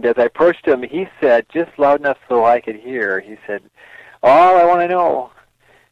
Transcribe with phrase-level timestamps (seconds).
[0.00, 3.36] And as I approached him, he said, just loud enough so I could hear, he
[3.46, 3.60] said,
[4.22, 5.30] All I want to know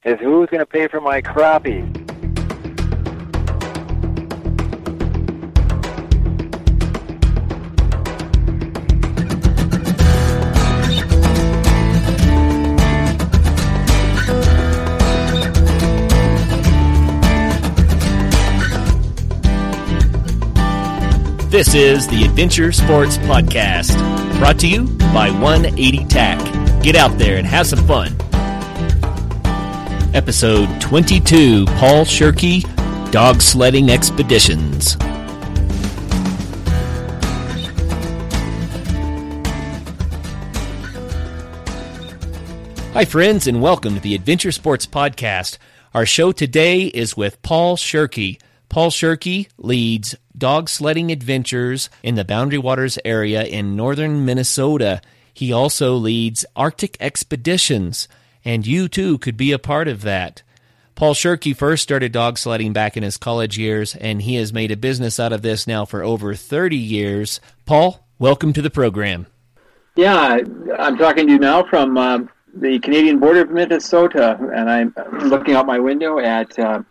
[0.03, 1.98] is who's going to pay for my crappie?
[21.59, 23.99] This is the Adventure Sports Podcast,
[24.39, 26.39] brought to you by 180 TAC.
[26.85, 28.15] Get out there and have some fun.
[30.15, 32.63] Episode 22 Paul Schurke
[33.11, 34.97] Dog Sledding Expeditions.
[42.93, 45.59] Hi, friends, and welcome to the Adventure Sports Podcast.
[45.93, 48.39] Our show today is with Paul Schurke.
[48.69, 55.01] Paul Schurke leads dog sledding adventures in the Boundary Waters area in northern Minnesota.
[55.33, 58.09] He also leads Arctic expeditions,
[58.45, 60.43] and you too could be a part of that.
[60.95, 64.71] Paul Schurke first started dog sledding back in his college years, and he has made
[64.71, 67.41] a business out of this now for over 30 years.
[67.65, 69.29] Paul, welcome to the program.
[69.97, 70.41] Yeah,
[70.79, 72.19] I'm talking to you now from uh,
[72.55, 74.95] the Canadian border of Minnesota, and I'm
[75.29, 76.83] looking out my window at uh,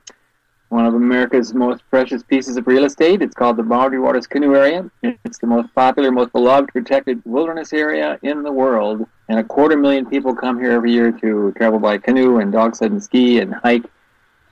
[0.69, 3.21] one of America's most precious pieces of real estate.
[3.21, 4.89] It's called the Boundary Waters Canoe Area.
[5.01, 9.07] It's the most popular, most beloved, protected wilderness area in the world.
[9.29, 12.75] And a quarter million people come here every year to travel by canoe and dog
[12.75, 13.85] sled and ski and hike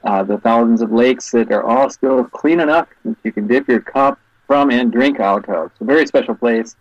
[0.05, 3.67] uh, the thousands of lakes that are all still clean enough that you can dip
[3.67, 5.71] your cup from and drink out of.
[5.71, 6.75] It's a very special place,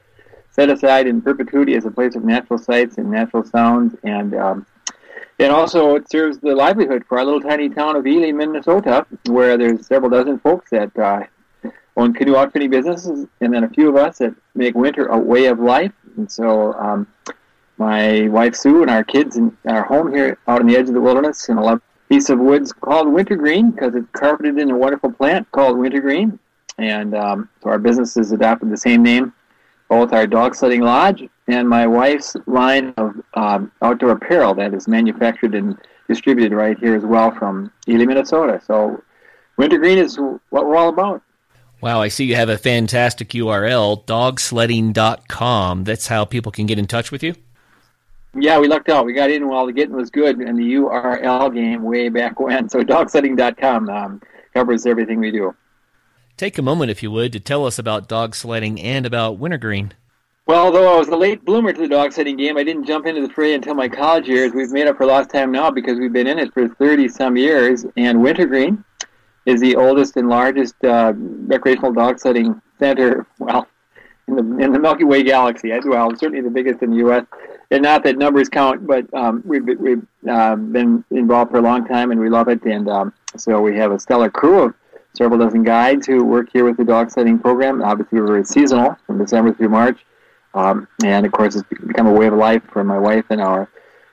[0.51, 3.97] set aside in perpetuity as a place of natural sights and natural sounds.
[4.05, 4.67] And um,
[5.39, 9.57] and also, it serves the livelihood for our little tiny town of Ely, Minnesota, where
[9.57, 11.25] there's several dozen folks that uh,
[11.97, 15.47] own canoe outfitting businesses, and then a few of us that make winter a way
[15.47, 15.93] of life.
[16.17, 17.09] And so, um,
[17.79, 20.95] my wife Sue and our kids and our home here out on the edge of
[20.95, 24.77] the wilderness in a lovely piece of woods called wintergreen because it's carpeted in a
[24.77, 26.39] wonderful plant called wintergreen.
[26.79, 29.33] And um, so, our business has adopted the same name
[29.89, 34.89] both our dog sledding lodge and my wife's line of um, outdoor apparel that is
[34.89, 35.79] manufactured and
[36.09, 38.61] distributed right here as well from Ely, Minnesota.
[38.65, 39.03] So
[39.57, 40.19] wintergreen is
[40.51, 41.23] what we're all about.
[41.81, 45.85] Wow, I see you have a fantastic URL, dogsledding.com.
[45.85, 47.35] That's how people can get in touch with you?
[48.35, 49.05] Yeah, we lucked out.
[49.05, 52.69] We got in while the getting was good in the URL game way back when.
[52.69, 54.23] So dogsledding.com um,
[54.55, 55.55] covers everything we do.
[56.37, 59.93] Take a moment, if you would, to tell us about dog sledding and about wintergreen.
[60.47, 63.07] Well, though I was a late bloomer to the dog sledding game, I didn't jump
[63.07, 64.53] into the fray until my college years.
[64.53, 67.37] We've made up for lost time now because we've been in it for 30 some
[67.37, 67.87] years.
[67.97, 68.85] And Wintergreen
[69.47, 73.69] is the oldest and largest uh, recreational dog sledding center, well,
[74.27, 75.71] in the in the Milky Way galaxy.
[75.71, 77.25] As well, certainly the biggest in the U.S.
[77.71, 81.87] And not that numbers count, but um, we've we've uh, been involved for a long
[81.87, 82.63] time, and we love it.
[82.65, 84.75] And um, so we have a stellar crew of
[85.17, 87.83] several dozen guides who work here with the dog sledding program.
[87.83, 89.99] Obviously, we're very seasonal from December through March.
[90.55, 93.69] Um, and of course, it's become a way of life for my wife and our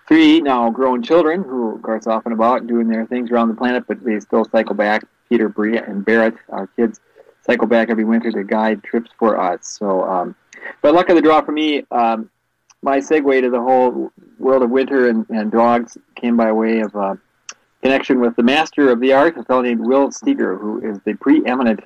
[0.07, 3.53] three now grown children who, of course, off and about doing their things around the
[3.53, 5.03] planet, but they still cycle back.
[5.29, 6.99] Peter, Bria, and Barrett, our kids,
[7.45, 9.65] cycle back every winter to guide trips for us.
[9.65, 10.35] So, um,
[10.81, 12.29] but luck of the draw for me, um,
[12.81, 16.95] my segue to the whole world of winter and, and dogs came by way of
[16.95, 17.15] uh,
[17.81, 21.13] connection with the master of the art, a fellow named Will Steger, who is the
[21.15, 21.81] preeminent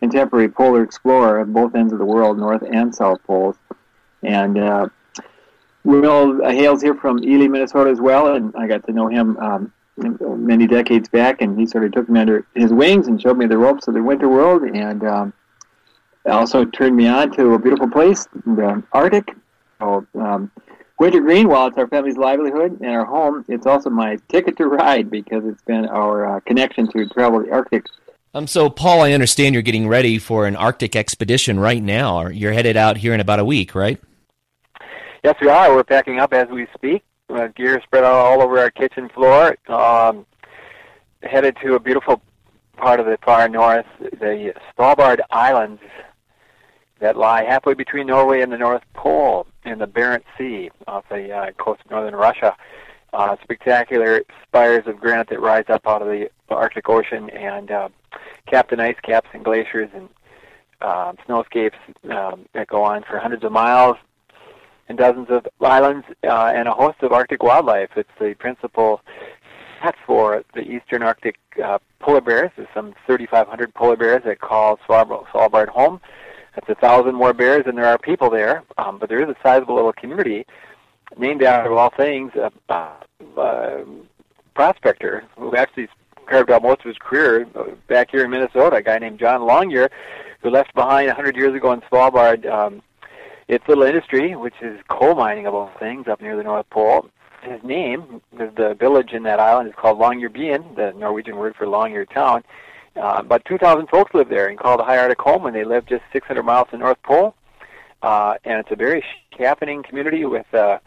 [0.00, 3.56] contemporary polar explorer of both ends of the world, North and South Poles.
[4.22, 4.88] And uh,
[5.84, 9.72] Will hails here from Ely, Minnesota as well, and I got to know him um,
[9.96, 13.46] many decades back, and he sort of took me under his wings and showed me
[13.46, 15.32] the ropes of the winter world, and um,
[16.26, 19.34] also turned me on to a beautiful place, the Arctic.
[19.80, 20.50] So, um,
[20.98, 25.10] Wintergreen, while it's our family's livelihood and our home, it's also my ticket to ride
[25.10, 27.86] because it's been our uh, connection to travel the Arctic.
[28.34, 32.26] Um, so, Paul, I understand you're getting ready for an Arctic expedition right now.
[32.26, 34.00] You're headed out here in about a week, right?
[35.22, 35.74] Yes, we are.
[35.74, 37.04] We're packing up as we speak.
[37.30, 39.56] Uh, gear spread out all over our kitchen floor.
[39.68, 40.26] Um,
[41.22, 42.20] headed to a beautiful
[42.76, 45.82] part of the far north, the Svalbard Islands
[47.00, 51.32] that lie halfway between Norway and the North Pole in the Barents Sea off the
[51.32, 52.56] uh, coast of northern Russia.
[53.12, 57.88] Uh, spectacular spires of granite that rise up out of the Arctic Ocean and uh,
[58.46, 60.08] capped in ice caps and glaciers and
[60.80, 61.72] uh, snowscapes
[62.10, 63.96] um, that go on for hundreds of miles
[64.88, 67.90] and dozens of islands uh, and a host of Arctic wildlife.
[67.96, 69.00] It's the principal
[69.80, 72.50] hat for the eastern Arctic uh, polar bears.
[72.56, 76.00] There's some 3,500 polar bears that call Svalbard home.
[76.54, 79.36] That's a thousand more bears than there are people there, um, but there is a
[79.42, 80.46] sizable little community
[81.16, 82.92] named after, of all things, a uh,
[83.36, 83.84] uh,
[84.54, 85.88] prospector who actually
[86.26, 89.40] carved out most of his career uh, back here in Minnesota, a guy named John
[89.40, 89.88] Longyear,
[90.42, 92.82] who left behind 100 years ago in Svalbard um,
[93.48, 97.08] its little industry, which is coal mining of all things up near the North Pole.
[97.42, 102.08] His name, the village in that island is called Longyearbyen, the Norwegian word for Longyear
[102.12, 102.42] town.
[102.96, 105.86] Uh, about 2,000 folks live there and called the High Arctic home, and they live
[105.86, 107.34] just 600 miles from the North Pole.
[108.02, 109.04] Uh, and it's a very
[109.38, 110.78] happening community with uh,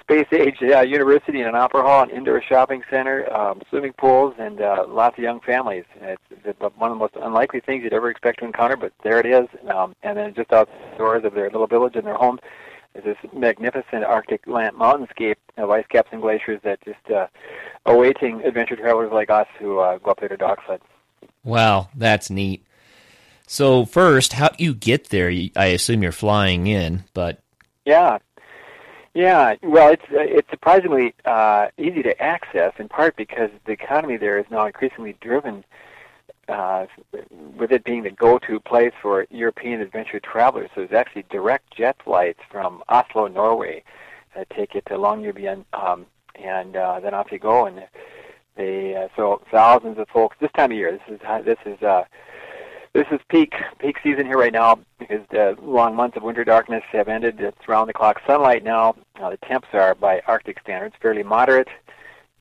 [0.00, 4.34] space age uh, university and an opera hall, an indoor shopping center, um, swimming pools,
[4.38, 5.84] and uh, lots of young families.
[6.00, 9.20] It's, it's one of the most unlikely things you'd ever expect to encounter, but there
[9.20, 9.48] it is.
[9.68, 12.38] Um, and then just outdoors of their little village and their home
[12.94, 17.26] is this magnificent Arctic land mountainscape of ice caps and glaciers that just uh,
[17.86, 20.80] awaiting adventure travelers like us who uh, go up there to dog sled.
[21.44, 22.64] Wow, that's neat.
[23.46, 25.28] So first, how do you get there?
[25.56, 27.42] I assume you're flying in, but
[27.84, 28.18] yeah,
[29.14, 34.38] yeah, well, it's it's surprisingly uh, easy to access, in part because the economy there
[34.38, 35.64] is now increasingly driven,
[36.48, 36.86] uh,
[37.58, 40.70] with it being the go-to place for European adventure travelers.
[40.74, 43.84] So there's actually direct jet flights from Oslo, Norway,
[44.34, 47.66] that take you to Longyearbyen, um, and uh, then off you go.
[47.66, 47.84] And
[48.56, 50.92] they uh, so thousands of folks this time of year.
[50.92, 51.82] This is this is.
[51.82, 52.04] Uh,
[52.94, 56.82] this is peak peak season here right now because the long months of winter darkness
[56.92, 57.40] have ended.
[57.40, 58.96] It's round the clock sunlight now.
[59.18, 61.68] Uh, the temps are by Arctic standards fairly moderate,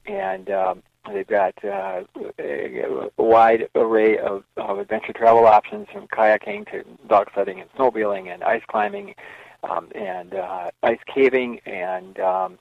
[0.06, 2.02] and um, they've got uh,
[2.38, 2.84] a,
[3.18, 8.34] a wide array of, of adventure travel options from kayaking to dog sledding and snowmobiling
[8.34, 9.16] and ice climbing
[9.64, 12.60] um, and uh, ice caving and um,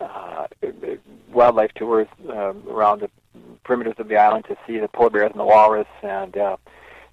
[0.00, 0.46] uh,
[1.32, 3.10] wildlife tours uh, around the
[3.64, 6.56] perimeters of the island to see the polar bears and the walrus and uh,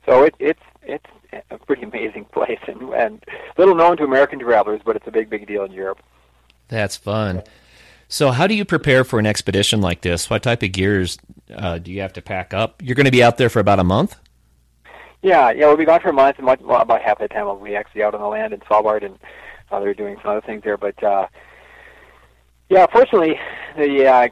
[0.06, 1.06] so it, it's it's
[1.50, 3.24] a pretty amazing place and, and
[3.58, 6.00] little known to American travelers, but it's a big, big deal in Europe.
[6.68, 7.44] That's fun.
[8.08, 10.30] So, how do you prepare for an expedition like this?
[10.30, 11.18] What type of gears
[11.54, 12.82] uh, do you have to pack up?
[12.84, 14.18] You're going to be out there for about a month.
[15.22, 17.46] Yeah, yeah, we'll be gone for a month, and much, well, about half the time
[17.46, 19.18] we'll be actually out on the land in Svalbard, and
[19.72, 20.78] uh, they're doing some other things there.
[20.78, 21.28] But uh,
[22.72, 23.38] yeah, fortunately,
[23.76, 24.28] the uh,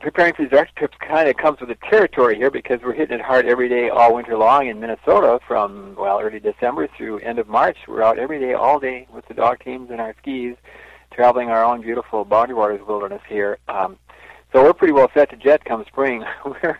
[0.00, 3.18] preparing for these arctic trips kind of comes with the territory here because we're hitting
[3.18, 7.40] it hard every day all winter long in Minnesota from well early December through end
[7.40, 7.76] of March.
[7.88, 10.54] We're out every day all day with the dog teams and our skis,
[11.12, 13.58] traveling our own beautiful Boundary Waters wilderness here.
[13.66, 13.98] Um,
[14.52, 16.24] so we're pretty well set to jet come spring.
[16.44, 16.78] we're,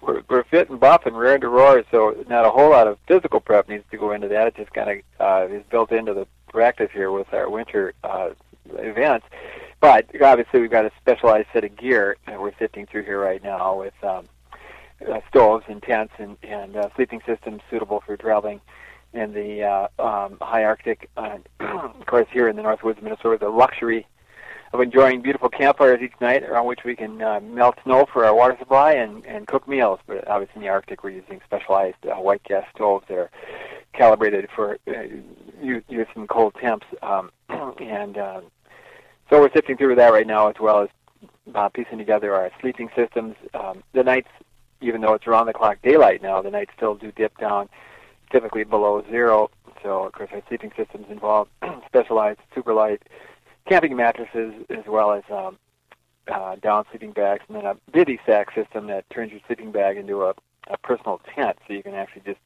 [0.00, 1.82] we're we're fit and buff and raring to roar.
[1.90, 4.46] So not a whole lot of physical prep needs to go into that.
[4.46, 8.30] It just kind of uh, is built into the practice here with our winter uh,
[8.74, 9.26] events.
[9.80, 13.42] But obviously, we've got a specialized set of gear that we're sifting through here right
[13.42, 14.24] now with um,
[15.06, 18.60] uh, stoves and tents and, and uh, sleeping systems suitable for traveling
[19.12, 21.10] in the uh, um, high Arctic.
[21.16, 24.06] Uh, of course, here in the Northwoods of Minnesota, the luxury
[24.72, 28.34] of enjoying beautiful campfires each night around which we can uh, melt snow for our
[28.34, 30.00] water supply and, and cook meals.
[30.06, 33.30] But obviously, in the Arctic, we're using specialized uh, white gas stoves that are
[33.92, 35.02] calibrated for uh,
[35.62, 36.86] use in cold temps.
[37.02, 37.30] Um,
[37.80, 38.40] and uh,
[39.30, 40.88] so we're sifting through that right now, as well as
[41.54, 43.34] uh, piecing together our sleeping systems.
[43.54, 44.28] Um, the nights,
[44.80, 47.68] even though it's around the clock daylight now, the nights still do dip down,
[48.30, 49.50] typically below zero.
[49.82, 51.48] So of course our sleeping systems involve
[51.86, 53.02] specialized super light
[53.68, 55.58] camping mattresses, as well as um,
[56.28, 59.96] uh, down sleeping bags, and then a bivy sack system that turns your sleeping bag
[59.96, 60.34] into a,
[60.68, 62.38] a personal tent, so you can actually just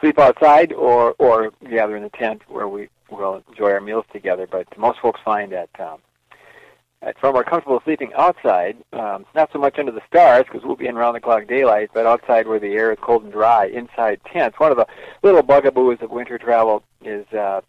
[0.00, 4.46] sleep outside or or gather in the tent where we will enjoy our meals together.
[4.50, 5.98] But most folks find that um,
[7.02, 10.76] it's far more comfortable sleeping outside, um, not so much under the stars because we'll
[10.76, 13.66] be in round the clock daylight, but outside where the air is cold and dry,
[13.66, 14.58] inside tents.
[14.60, 14.86] One of the
[15.22, 17.62] little bugaboos of winter travel is uh,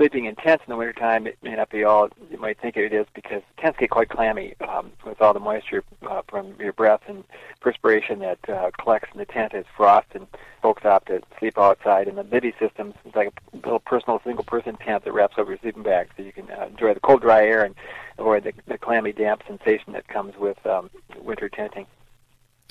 [0.00, 2.90] sleeping in tents in the wintertime, it may not be all you might think it
[2.90, 7.02] is because tents get quite clammy um, with all the moisture uh, from your breath
[7.06, 7.22] and
[7.60, 10.26] perspiration that uh, collects in the tent as frost, and
[10.62, 12.08] folks opt to sleep outside.
[12.08, 15.58] And the bivy system is like a little personal single-person tent that wraps over your
[15.58, 17.74] sleeping bag, so you can uh, enjoy the cold, dry air and
[18.16, 20.88] avoid the, the clammy, damp sensation that comes with um,
[21.20, 21.86] winter tenting.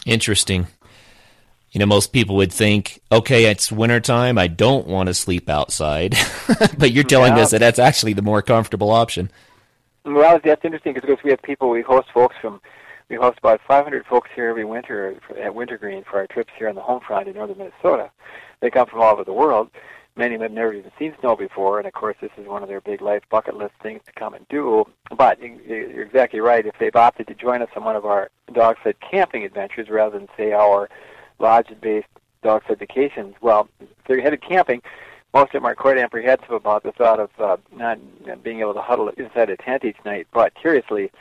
[0.03, 0.65] Interesting
[1.71, 4.37] you know, most people would think, okay, it's wintertime.
[4.37, 6.15] I don't want to sleep outside.
[6.77, 7.43] but you're telling yeah.
[7.43, 9.29] us that that's actually the more comfortable option.
[10.03, 12.61] Well, that's interesting because we have people, we host folks from,
[13.09, 16.75] we host about 500 folks here every winter at Wintergreen for our trips here on
[16.75, 18.09] the home front in northern Minnesota.
[18.61, 19.69] They come from all over the world.
[20.15, 22.61] Many of them have never even seen snow before, and of course, this is one
[22.63, 24.85] of their big life bucket list things to come and do.
[25.15, 26.65] But you're exactly right.
[26.65, 30.17] If they've opted to join us on one of our dog sled camping adventures rather
[30.17, 30.89] than, say, our
[31.39, 32.07] lodge-based
[32.43, 33.35] dog sled.
[33.41, 34.81] Well, if they're headed camping,
[35.33, 37.99] most of them are quite apprehensive about the thought of uh, not
[38.43, 40.27] being able to huddle inside a tent each night.
[40.33, 41.11] But curiously,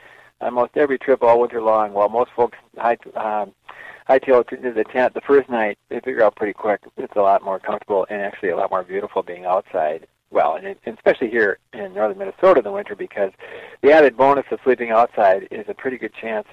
[0.40, 3.52] on most every trip all winter long, while most folks high, um,
[4.08, 7.44] hightail to the tent the first night, they figure out pretty quick it's a lot
[7.44, 10.06] more comfortable and actually a lot more beautiful being outside.
[10.30, 13.32] Well, and, it, and especially here in northern Minnesota in the winter, because
[13.82, 16.46] the added bonus of sleeping outside is a pretty good chance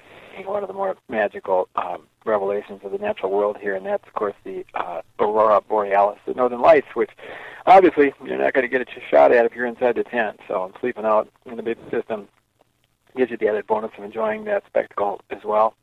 [0.44, 4.12] one of the more magical um, revelations of the natural world here, and that's of
[4.14, 7.10] course the uh, aurora borealis, the northern lights, which
[7.66, 10.40] obviously you're not going to get a shot at if you're inside the tent.
[10.48, 12.28] So I'm sleeping out in the bivy system
[13.16, 15.74] gives you the added bonus of enjoying that spectacle as well.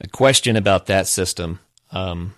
[0.00, 1.60] A question about that system.
[1.90, 2.34] Um,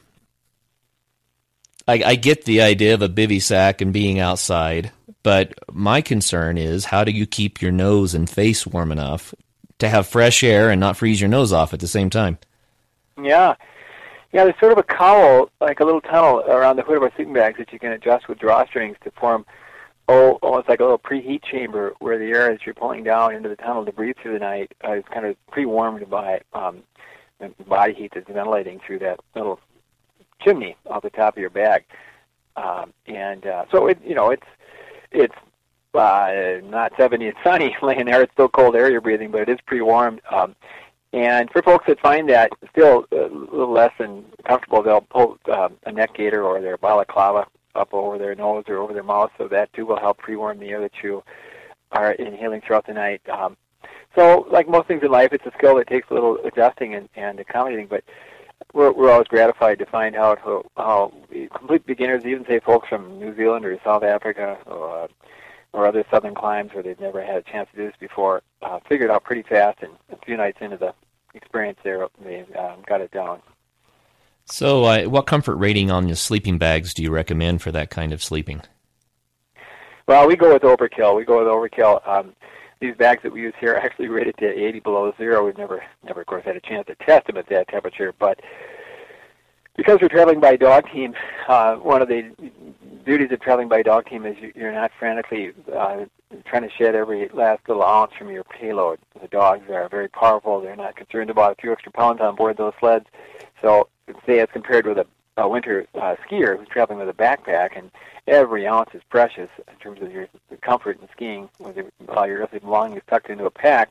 [1.86, 4.92] I, I get the idea of a bivy sack and being outside,
[5.22, 9.34] but my concern is how do you keep your nose and face warm enough
[9.78, 12.38] to have fresh air and not freeze your nose off at the same time.
[13.22, 13.54] Yeah.
[14.32, 17.12] Yeah, there's sort of a cowl, like a little tunnel around the hood of our
[17.16, 19.46] sleeping bags that you can adjust with drawstrings to form
[20.08, 23.48] oh, almost like a little preheat chamber where the air, as you're pulling down into
[23.48, 26.82] the tunnel to breathe through the night, uh, is kind of pre-warmed by um,
[27.66, 29.60] body heat that's ventilating through that little
[30.40, 31.84] chimney off the top of your bag.
[32.56, 34.46] Um, and uh, so it, you know, it's
[35.12, 35.34] it's
[35.94, 38.22] uh, not 70 and sunny laying there.
[38.22, 40.20] It's still cold air you're breathing, but it is pretty warm.
[40.30, 40.54] Um,
[41.12, 45.74] and for folks that find that still a little less than comfortable, they'll pull um,
[45.86, 49.48] a neck gaiter or their balaclava up over their nose or over their mouth, so
[49.48, 51.22] that too will help pre-warm the air that you
[51.92, 53.22] are inhaling throughout the night.
[53.28, 53.56] Um,
[54.14, 57.08] so, like most things in life, it's a skill that takes a little adjusting and,
[57.14, 58.04] and accommodating, but
[58.74, 61.12] we're, we're always gratified to find out how, how
[61.56, 65.06] complete beginners, even say folks from New Zealand or South Africa or uh,
[65.72, 68.78] or other southern climes where they've never had a chance to do this before, uh,
[68.88, 70.94] figured out pretty fast, and a few nights into the
[71.34, 73.40] experience there, they um, got it down.
[74.46, 78.12] So, uh, what comfort rating on the sleeping bags do you recommend for that kind
[78.12, 78.62] of sleeping?
[80.06, 81.16] Well, we go with overkill.
[81.16, 82.06] We go with overkill.
[82.08, 82.32] Um,
[82.80, 85.44] these bags that we use here are actually rated to 80 below zero.
[85.44, 88.40] We've never, never, of course, had a chance to test them at that temperature, but
[89.76, 91.14] because we're traveling by dog team,
[91.46, 92.34] uh, one of the
[93.08, 96.04] beauties of traveling by dog team is you're not frantically uh,
[96.44, 98.98] trying to shed every last little ounce from your payload.
[99.22, 100.60] The dogs are very powerful.
[100.60, 103.06] They're not concerned about a few extra pounds on board those sleds.
[103.62, 103.88] So,
[104.26, 105.06] say as compared with a,
[105.38, 107.90] a winter uh, skier who's traveling with a backpack, and
[108.26, 110.28] every ounce is precious in terms of your
[110.60, 111.48] comfort in skiing.
[111.58, 111.78] With
[112.10, 113.90] all your earthly belongings tucked into a pack.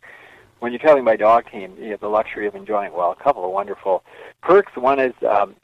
[0.60, 3.44] When you're traveling by dog team, you have the luxury of enjoying well a couple
[3.44, 4.04] of wonderful
[4.44, 4.74] perks.
[4.76, 5.56] One is um,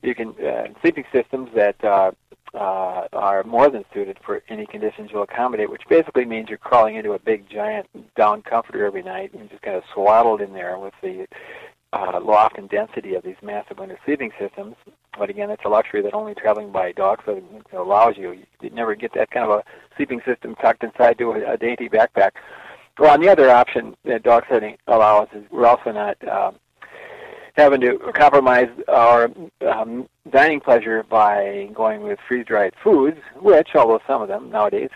[0.00, 2.12] you can uh, sleeping systems that uh,
[2.54, 6.96] uh, are more than suited for any conditions you'll accommodate, which basically means you're crawling
[6.96, 10.78] into a big giant down comforter every night and just kind of swaddled in there
[10.78, 11.26] with the
[11.92, 14.74] uh, loft and density of these massive winter sleeping systems.
[15.18, 18.32] But again, it's a luxury that only traveling by dog sledding allows you.
[18.60, 19.64] You never get that kind of a
[19.96, 22.32] sleeping system tucked inside to a, a dainty backpack.
[22.98, 26.56] Well, and the other option that dog sledding allows is we're also not um,
[27.54, 29.30] having to compromise our
[29.68, 34.90] um, dining pleasure by going with freeze-dried foods, which, although some of them nowadays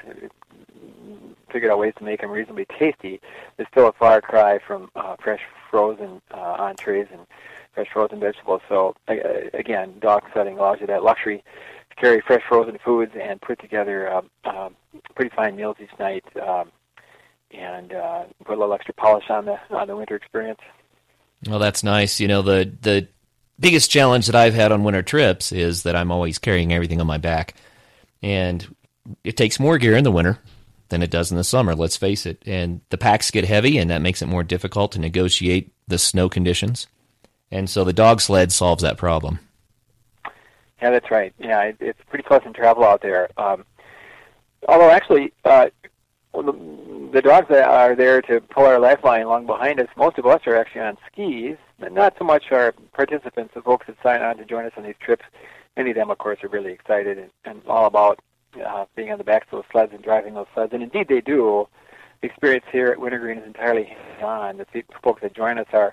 [1.52, 3.20] figured out ways to make them reasonably tasty,
[3.58, 7.26] is still a far cry from uh, fresh frozen uh, entrees and
[7.74, 8.62] fresh frozen vegetables.
[8.68, 9.14] So uh,
[9.54, 11.44] again, dog sledding allows you that luxury
[11.90, 14.68] to carry fresh frozen foods and put together uh, uh,
[15.14, 16.72] pretty fine meals each night, um,
[17.52, 20.60] and uh, put a little extra polish on the on the winter experience.
[21.46, 22.20] Well, that's nice.
[22.20, 23.08] You know, the the
[23.58, 27.06] biggest challenge that I've had on winter trips is that I'm always carrying everything on
[27.06, 27.54] my back,
[28.22, 28.66] and
[29.24, 30.38] it takes more gear in the winter
[30.88, 31.74] than it does in the summer.
[31.74, 32.42] Let's face it.
[32.46, 36.28] And the packs get heavy, and that makes it more difficult to negotiate the snow
[36.28, 36.86] conditions.
[37.50, 39.38] And so the dog sled solves that problem.
[40.82, 41.32] Yeah, that's right.
[41.38, 43.30] Yeah, it, it's pretty pleasant travel out there.
[43.36, 43.64] Um,
[44.68, 45.68] although actually, uh,
[47.12, 50.40] the, dogs that are there to pull our lifeline along behind us, most of us
[50.46, 51.56] are actually on skis.
[51.78, 54.84] But not so much our participants, the folks that sign on to join us on
[54.84, 55.24] these trips.
[55.76, 58.18] Many of them, of course, are really excited and, and all about
[58.64, 60.72] uh, being on the backs of those sleds and driving those sleds.
[60.72, 61.68] And indeed, they do.
[62.22, 64.56] The experience here at Wintergreen is entirely hands-on.
[64.56, 64.66] The
[65.02, 65.92] folks that join us are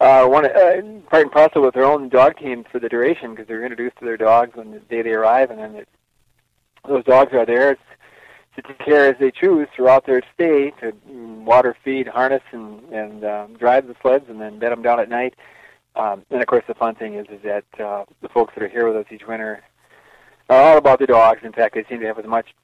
[0.00, 3.48] uh, one uh, part and parcel with their own dog team for the duration because
[3.48, 5.88] they're introduced to their dogs on the day they arrive, and then it,
[6.86, 7.76] those dogs are there
[8.58, 13.24] to take care as they choose throughout their stay to water, feed, harness, and and
[13.24, 15.34] um, drive the sleds, and then bed them down at night.
[15.94, 18.68] Um, and of course, the fun thing is is that uh, the folks that are
[18.68, 19.62] here with us each winter
[20.50, 21.40] are all about the dogs.
[21.44, 22.54] In fact, they seem to have as much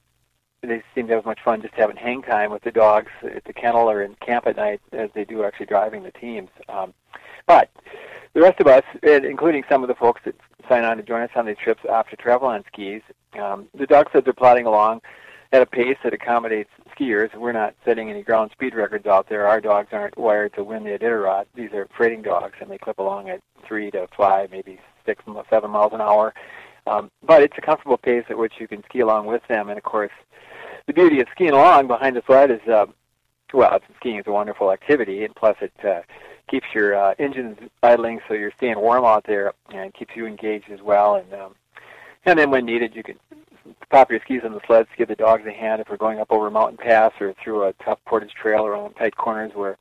[0.63, 3.45] they seem to have as much fun just having hang time with the dogs at
[3.45, 6.49] the kennel or in camp at night as they do actually driving the teams.
[6.69, 6.95] Um,
[7.47, 7.71] but
[8.33, 10.35] the rest of us, including some of the folks that
[10.69, 13.03] sign on to join us on these trips, opt to travel on skis.
[13.39, 15.03] Um, the dog sleds are plodding along
[15.55, 17.33] at a pace that accommodates skiers.
[17.37, 19.47] We're not setting any ground speed records out there.
[19.47, 21.47] Our dogs aren't wired to win the Iditarod.
[21.55, 25.71] These are freighting dogs, and they clip along at three to five, maybe six, seven
[25.71, 26.35] miles an hour.
[26.89, 29.69] Um, but it's a comfortable pace at which you can ski along with them.
[29.69, 30.11] And of course,
[30.89, 32.87] the beauty of skiing along behind the sled is, uh,
[33.53, 36.01] well, skiing is a wonderful activity, and plus it uh,
[36.51, 40.73] keeps your uh, engines idling, so you're staying warm out there, and keeps you engaged
[40.73, 41.15] as well.
[41.15, 41.55] And um,
[42.27, 43.19] and then when needed, you can
[43.91, 46.19] pop your skis on the sleds, to give the dogs a hand if we're going
[46.19, 49.53] up over a mountain pass or through a tough portage trail or on tight corners
[49.55, 49.77] where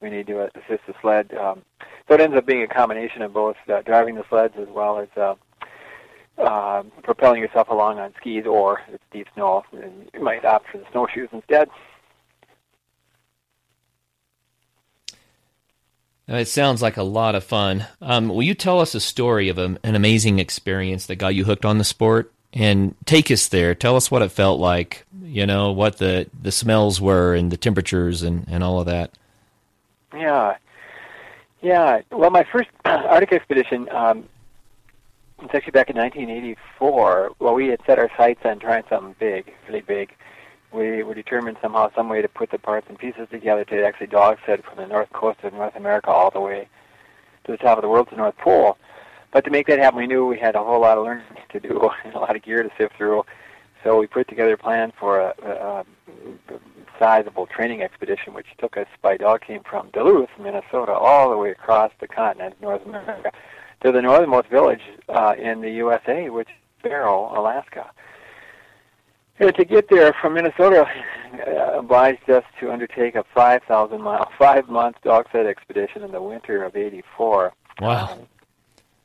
[0.00, 1.32] we need to assist the sled.
[1.34, 1.62] Um,
[2.06, 4.98] so it ends up being a combination of both uh, driving the sleds as well
[4.98, 5.34] as uh,
[6.38, 10.84] uh, propelling yourself along on skis, or it's deep snow, you might opt for the
[10.92, 11.68] snowshoes instead.
[16.28, 17.86] It sounds like a lot of fun.
[18.02, 21.44] Um, will you tell us a story of a, an amazing experience that got you
[21.44, 22.32] hooked on the sport?
[22.54, 23.74] And take us there.
[23.74, 25.04] Tell us what it felt like.
[25.22, 29.10] You know what the the smells were and the temperatures and and all of that.
[30.14, 30.56] Yeah,
[31.60, 32.00] yeah.
[32.10, 33.88] Well, my first Arctic expedition.
[33.90, 34.24] Um,
[35.40, 37.32] it's actually back in 1984.
[37.38, 40.12] Well, we had set our sights on trying something big, really big
[40.72, 44.08] we were determined somehow, some way to put the parts and pieces together to actually
[44.08, 46.68] dog sled from the north coast of North America all the way
[47.44, 48.76] to the top of the world to North Pole.
[49.32, 51.60] But to make that happen, we knew we had a whole lot of learning to
[51.60, 53.24] do and a lot of gear to sift through.
[53.84, 55.84] So we put together a plan for a, a,
[56.54, 56.58] a
[56.98, 61.50] sizable training expedition, which took us by dog team from Duluth, Minnesota, all the way
[61.50, 63.30] across the continent, North America,
[63.82, 67.90] to the northernmost village uh, in the USA, which is Barrow, Alaska.
[69.38, 70.84] Yeah, to get there from Minnesota
[71.46, 76.20] uh, obliged us to undertake a 5,000 mile, five month dog sled expedition in the
[76.20, 77.52] winter of '84.
[77.80, 78.08] Wow!
[78.12, 78.26] Um,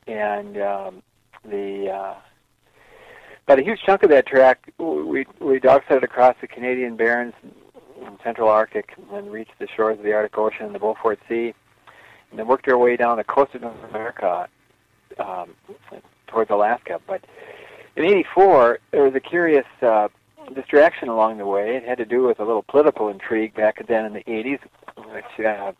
[0.06, 1.02] and um,
[1.44, 2.14] the uh,
[3.46, 7.34] but a huge chunk of that track, we we dog sledded across the Canadian Barrens,
[8.00, 11.54] in Central Arctic, and reached the shores of the Arctic Ocean and the Beaufort Sea,
[12.30, 14.48] and then worked our way down the coast of North America
[15.18, 15.54] um,
[16.26, 17.00] towards Alaska.
[17.06, 17.24] But
[17.96, 20.08] in '84, there was a curious uh,
[20.54, 21.76] distraction along the way.
[21.76, 24.60] It had to do with a little political intrigue back then in the 80s,
[25.12, 25.72] which uh,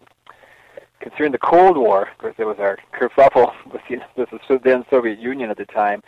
[1.04, 2.08] concerned the Cold War.
[2.08, 5.66] Of course, there was our kerfuffle with, know, with the then Soviet Union at the
[5.66, 6.02] time.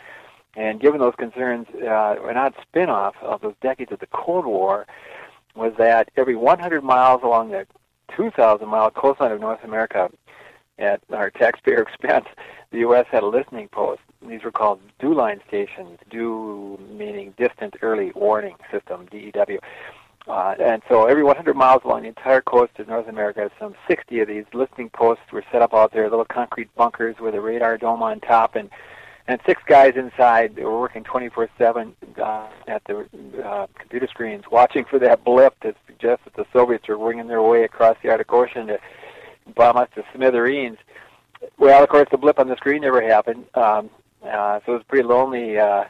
[0.55, 4.87] And given those concerns, uh, an odd spin-off of those decades of the Cold War
[5.55, 7.67] was that every 100 miles along the
[8.11, 10.09] 2,000-mile coastline of North America,
[10.79, 12.25] at our taxpayer expense,
[12.71, 13.05] the U.S.
[13.11, 14.01] had a listening post.
[14.27, 19.59] These were called DEW line stations, DEW meaning distant early warning system, DEW.
[20.27, 24.19] Uh, and so every 100 miles along the entire coast of North America, some 60
[24.19, 27.77] of these listening posts were set up out there, little concrete bunkers with a radar
[27.77, 28.69] dome on top, and
[29.27, 30.55] and six guys inside.
[30.55, 33.05] They were working 24/7 uh, at the
[33.43, 37.41] uh, computer screens, watching for that blip to suggest that the Soviets were winging their
[37.41, 38.79] way across the Arctic Ocean to
[39.55, 40.77] bomb us to smithereens.
[41.57, 43.89] Well, of course, the blip on the screen never happened, um,
[44.23, 45.83] uh, so it was pretty lonely, uh,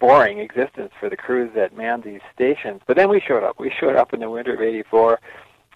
[0.00, 2.80] boring existence for the crews that manned these stations.
[2.86, 3.58] But then we showed up.
[3.58, 5.20] We showed up in the winter of '84.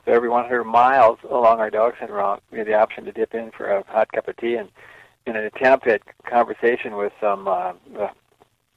[0.05, 3.35] So every 100 miles along our dog sled route, we had the option to dip
[3.35, 4.69] in for a hot cup of tea and
[5.27, 8.09] in an attempt at conversation with some uh, uh,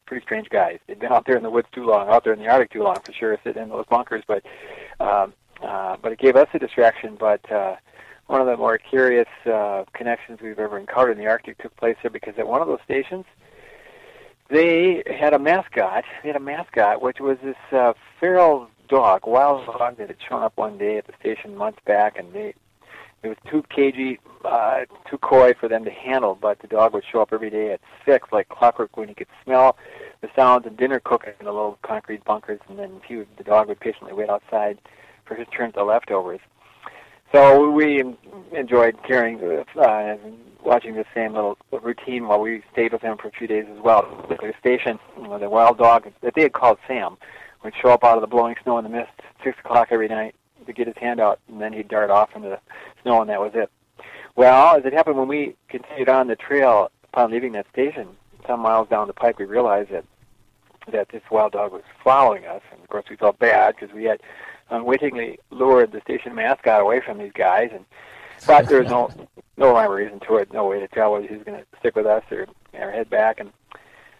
[0.05, 0.77] pretty strange guys.
[0.85, 2.83] They'd been out there in the woods too long, out there in the Arctic too
[2.83, 4.23] long for sure, sitting in those bunkers.
[4.27, 4.43] But
[4.99, 7.17] um, uh, but it gave us a distraction.
[7.19, 7.77] But uh,
[8.27, 11.95] one of the more curious uh, connections we've ever encountered in the Arctic took place
[12.01, 13.25] there because at one of those stations,
[14.49, 16.03] they had a mascot.
[16.21, 20.43] They had a mascot, which was this uh, feral dog, wild dog that had shown
[20.43, 22.53] up one day at the station months back, and they
[23.23, 26.37] it was too cagey, uh, too coy for them to handle.
[26.39, 29.27] But the dog would show up every day at six, like clockwork, when he could
[29.43, 29.77] smell
[30.21, 33.43] the sounds of dinner cooking in the little concrete bunkers, and then he would, the
[33.43, 34.77] dog would patiently wait outside
[35.25, 36.39] for his turn to leftovers.
[37.35, 38.01] So we
[38.53, 40.15] enjoyed carrying, uh,
[40.63, 43.77] watching the same little routine while we stayed with him for a few days as
[43.83, 44.25] well.
[44.29, 47.17] At The station, you know, the wild dog that they had called Sam,
[47.61, 49.11] would show up out of the blowing snow and the mist
[49.43, 50.33] six o'clock every night
[50.65, 52.59] to get his hand out, and then he'd dart off into the
[53.01, 53.69] snow, and that was it.
[54.37, 58.15] Well, as it happened when we continued on the trail upon leaving that station,
[58.47, 60.05] some miles down the pike, we realized that
[60.89, 64.05] that this wild dog was following us, and of course we felt bad because we
[64.05, 64.21] had
[64.69, 67.85] unwittingly lured the station mascot away from these guys, and
[68.45, 69.11] but there was no
[69.57, 71.65] no rhyme or reason to it, no way to tell whether he was going to
[71.79, 73.51] stick with us or, or head back, and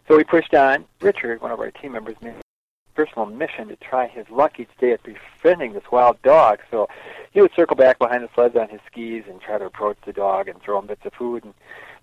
[0.08, 0.86] so we pushed on.
[1.02, 4.70] Richard, one of our team members, made a personal mission to try his luck each
[4.80, 6.60] day at befriending this wild dog.
[6.70, 6.88] So
[7.32, 10.14] he would circle back behind the sleds on his skis and try to approach the
[10.14, 11.54] dog and throw him bits of food and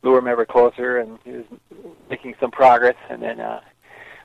[0.02, 0.98] lure him ever closer.
[0.98, 1.44] And he was
[2.11, 2.96] making some progress.
[3.09, 3.61] And then, uh,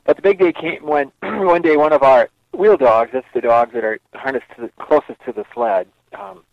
[0.05, 3.41] but the big day came when one day one of our wheel dogs, that's the
[3.41, 5.87] dogs that are harnessed to the closest to the sled.
[6.17, 6.43] Um,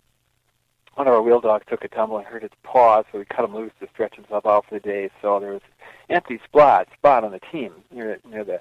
[0.95, 3.45] one of our wheel dogs took a tumble and hurt its paw, so we cut
[3.45, 5.11] him loose to stretch himself out for the day.
[5.21, 5.63] So there was
[6.09, 8.61] empty spot spot on the team near near the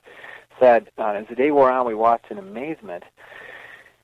[0.57, 0.89] sled.
[0.97, 3.03] Uh, as the day wore on, we watched in amazement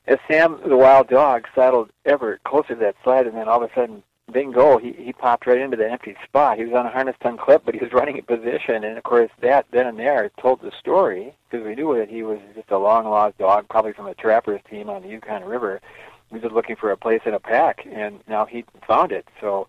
[0.10, 3.70] as Sam, the wild dog, settled ever closer to that sled, and then all of
[3.70, 6.58] a sudden, bingo, he he popped right into the empty spot.
[6.58, 9.04] He was on a harness tongue clip, but he was running in position, and of
[9.04, 12.72] course that then and there told the story because we knew that he was just
[12.72, 15.82] a long lost dog, probably from a trappers team on the Yukon River.
[16.30, 19.28] He was just looking for a place in a pack, and now he found it.
[19.42, 19.68] So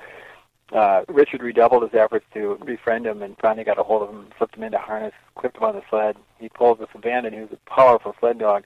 [0.72, 4.28] uh, Richard redoubled his efforts to befriend him, and finally got a hold of him,
[4.36, 6.16] slipped him into harness, clipped him on the sled.
[6.38, 7.32] He pulled with abandon.
[7.32, 8.64] He was a powerful sled dog.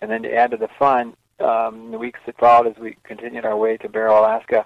[0.00, 3.44] And then to add to the fun, um, the weeks that followed as we continued
[3.44, 4.64] our way to Barrow, Alaska,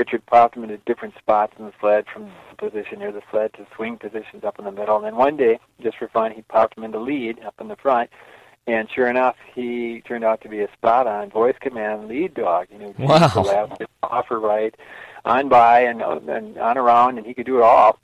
[0.00, 3.66] Richard popped him into different spots in the sled, from position near the sled to
[3.76, 4.96] swing positions up in the middle.
[4.96, 7.76] And then one day, just for fun, he popped him into lead up in the
[7.76, 8.08] front.
[8.66, 12.68] And sure enough, he turned out to be a spot-on voice command lead dog.
[12.72, 13.42] You know, wow.
[13.42, 14.74] left, offer right,
[15.26, 17.98] on by, and, and on around, and he could do it all.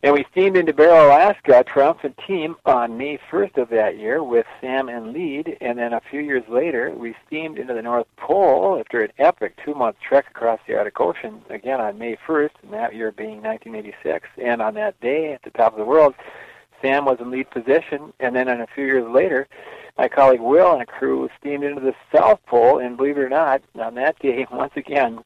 [0.00, 4.22] And we steamed into Barrow, Alaska, a triumphant team on May 1st of that year
[4.22, 5.56] with Sam in lead.
[5.60, 9.58] And then a few years later, we steamed into the North Pole after an epic
[9.64, 14.28] two-month trek across the Arctic Ocean, again on May 1st, and that year being 1986.
[14.40, 16.14] And on that day, at the top of the world,
[16.80, 18.12] Sam was in lead position.
[18.20, 19.48] And then a few years later,
[19.98, 22.78] my colleague Will and a crew steamed into the South Pole.
[22.78, 25.24] And believe it or not, on that day, once again,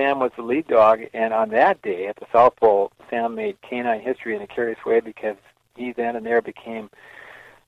[0.00, 3.60] Sam was the lead dog, and on that day at the South Pole, Sam made
[3.60, 5.36] canine history in a curious way because
[5.76, 6.88] he then and there became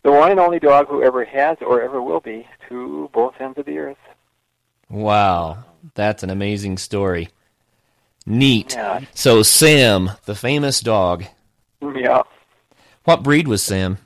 [0.02, 3.58] the one and only dog who ever has or ever will be to both ends
[3.58, 3.98] of the earth.
[4.88, 5.64] Wow,
[5.94, 7.28] that's an amazing story.
[8.24, 8.72] Neat.
[8.74, 9.00] Yeah.
[9.12, 11.24] So Sam, the famous dog.
[11.82, 12.22] Yeah.
[13.04, 13.98] What breed was Sam?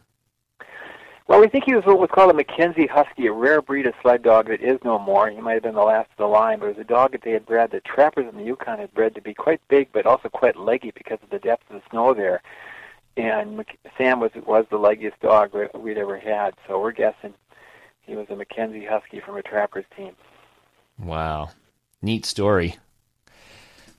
[1.28, 3.94] Well, we think he was what was called a Mackenzie Husky, a rare breed of
[4.00, 5.28] sled dog that is no more.
[5.28, 7.22] He might have been the last of the line, but it was a dog that
[7.22, 10.06] they had bred, that trappers in the Yukon had bred to be quite big, but
[10.06, 12.42] also quite leggy because of the depth of the snow there.
[13.16, 13.64] And
[13.98, 17.34] Sam was was the leggiest dog we'd ever had, so we're guessing
[18.02, 20.14] he was a Mackenzie Husky from a trappers team.
[20.98, 21.50] Wow,
[22.00, 22.76] neat story.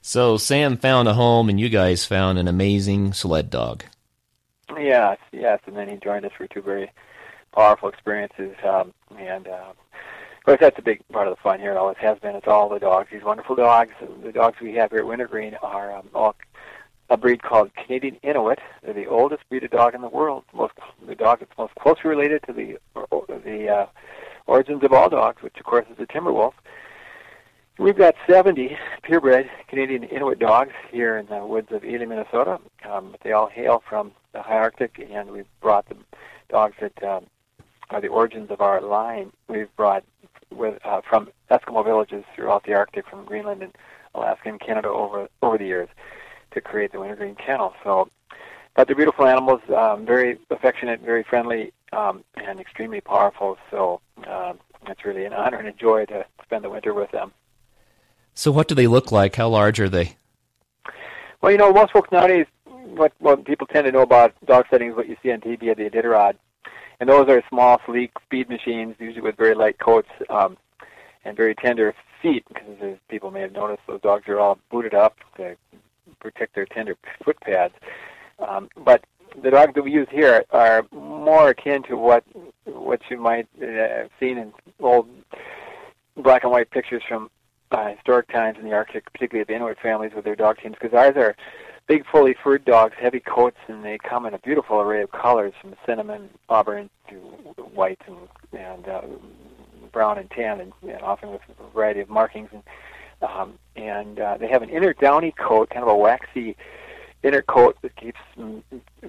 [0.01, 3.83] So Sam found a home, and you guys found an amazing sled dog.
[4.77, 6.89] Yes, yes, and then he joined us for two very
[7.57, 8.55] powerful experiences.
[8.63, 11.71] Um, and uh, of course, that's a big part of the fun here.
[11.71, 12.35] It always has been.
[12.35, 13.09] It's all the dogs.
[13.11, 13.91] These wonderful dogs.
[14.23, 16.35] The dogs we have here at Wintergreen are um, all
[17.09, 18.59] a breed called Canadian Inuit.
[18.83, 20.43] They're the oldest breed of dog in the world.
[20.53, 20.73] Most
[21.07, 22.77] the dog that's most closely related to the
[23.43, 23.85] the uh,
[24.45, 26.53] origins of all dogs, which of course is the Timberwolf.
[27.79, 32.59] We've got 70 purebred Canadian Inuit dogs here in the woods of Ely, Minnesota.
[32.89, 35.95] Um, they all hail from the high Arctic, and we've brought the
[36.49, 37.27] dogs that um,
[37.89, 39.31] are the origins of our line.
[39.47, 40.03] We've brought
[40.51, 43.73] with uh, from Eskimo villages throughout the Arctic, from Greenland and
[44.15, 45.89] Alaska and Canada over over the years
[46.51, 47.73] to create the wintergreen kennel.
[47.83, 48.09] So,
[48.75, 53.57] but they're beautiful animals, um, very affectionate, very friendly, um, and extremely powerful.
[53.69, 57.31] So um, it's really an honor and a joy to spend the winter with them.
[58.33, 59.35] So, what do they look like?
[59.35, 60.15] How large are they?
[61.41, 64.91] Well, you know, most folks nowadays, what what people tend to know about dog sledding
[64.91, 66.35] is what you see on TV at the Iditarod,
[66.99, 70.57] and those are small, sleek speed machines, usually with very light coats um,
[71.25, 72.43] and very tender feet.
[72.47, 75.55] Because as people may have noticed, those dogs are all booted up to
[76.19, 77.73] protect their tender foot pads.
[78.39, 79.03] Um, but
[79.43, 82.23] the dogs that we use here are more akin to what
[82.65, 85.07] what you might uh, have seen in old
[86.15, 87.29] black and white pictures from
[87.71, 90.97] uh, historic times in the Arctic, particularly the Inuit families with their dog teams, because
[90.97, 91.35] ours are
[91.87, 95.53] big, fully furred dogs, heavy coats, and they come in a beautiful array of colors,
[95.61, 97.15] from cinnamon, auburn to
[97.73, 98.17] white and
[98.59, 99.01] and uh,
[99.91, 102.49] brown and tan, and, and often with a variety of markings.
[102.51, 102.63] And
[103.21, 106.55] um, and uh, they have an inner downy coat, kind of a waxy
[107.23, 108.63] inner coat that keeps them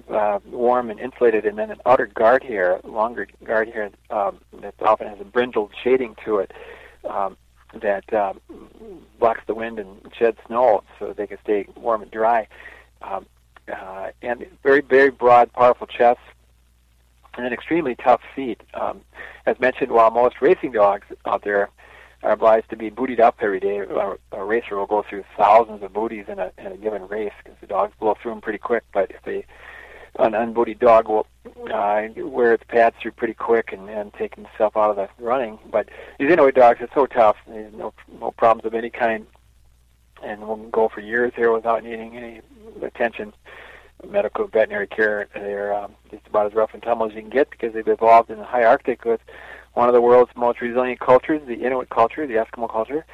[0.09, 4.73] uh, warm and insulated, and then an outer guard hair, longer guard hair um, that
[4.81, 6.51] often has a brindled shading to it.
[7.07, 7.37] Um,
[7.73, 8.33] that uh,
[9.19, 12.47] blocks the wind and sheds snow so they can stay warm and dry.
[13.01, 13.25] Um,
[13.71, 16.23] uh, and very, very broad, powerful chests,
[17.35, 18.61] and then extremely tough feet.
[18.73, 19.01] Um,
[19.45, 21.69] as mentioned, while most racing dogs out there
[22.23, 25.83] are obliged to be bootied up every day, a, a racer will go through thousands
[25.83, 28.59] of booties in a, in a given race because the dogs blow through them pretty
[28.59, 28.83] quick.
[28.93, 29.45] But if they
[30.19, 31.25] an unbooted dog will
[31.73, 35.57] uh, wear its pads through pretty quick and, and take himself out of the running.
[35.71, 37.37] But these Inuit dogs are so tough.
[37.47, 39.25] There's no no problems of any kind,
[40.23, 42.41] and will go for years here without needing any
[42.81, 43.33] attention,
[44.07, 45.27] medical veterinary care.
[45.33, 48.29] They're um, just about as rough and tumble as you can get because they've evolved
[48.29, 49.21] in the high Arctic with
[49.73, 53.05] one of the world's most resilient cultures, the Inuit culture, the Eskimo culture.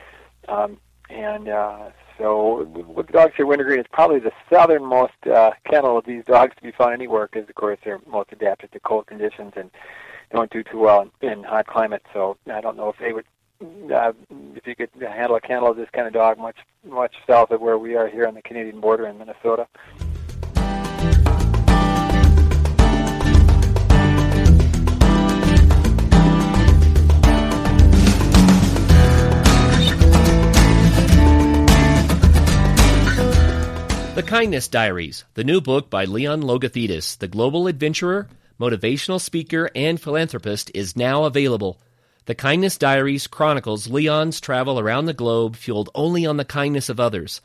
[0.47, 0.77] Um,
[1.09, 6.05] and uh, so with the dogs here, wintergreen is probably the southernmost uh, kennel of
[6.05, 9.53] these dogs to be found anywhere because, of course, they're most adapted to cold conditions
[9.55, 9.69] and
[10.31, 12.05] don't do too well in, in hot climates.
[12.13, 13.25] So I don't know if they would,
[13.91, 14.13] uh,
[14.55, 17.59] if you could handle a kennel of this kind of dog much, much south of
[17.59, 19.67] where we are here on the Canadian border in Minnesota.
[34.15, 39.99] The Kindness Diaries, the new book by Leon Logothetis, the global adventurer, motivational speaker, and
[39.99, 41.81] philanthropist, is now available.
[42.23, 46.97] The Kindness Diaries chronicles Leon's travel around the globe fueled only on the kindness of
[46.97, 47.41] others.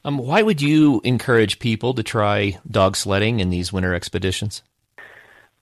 [0.07, 4.62] Um, why would you encourage people to try dog sledding in these winter expeditions?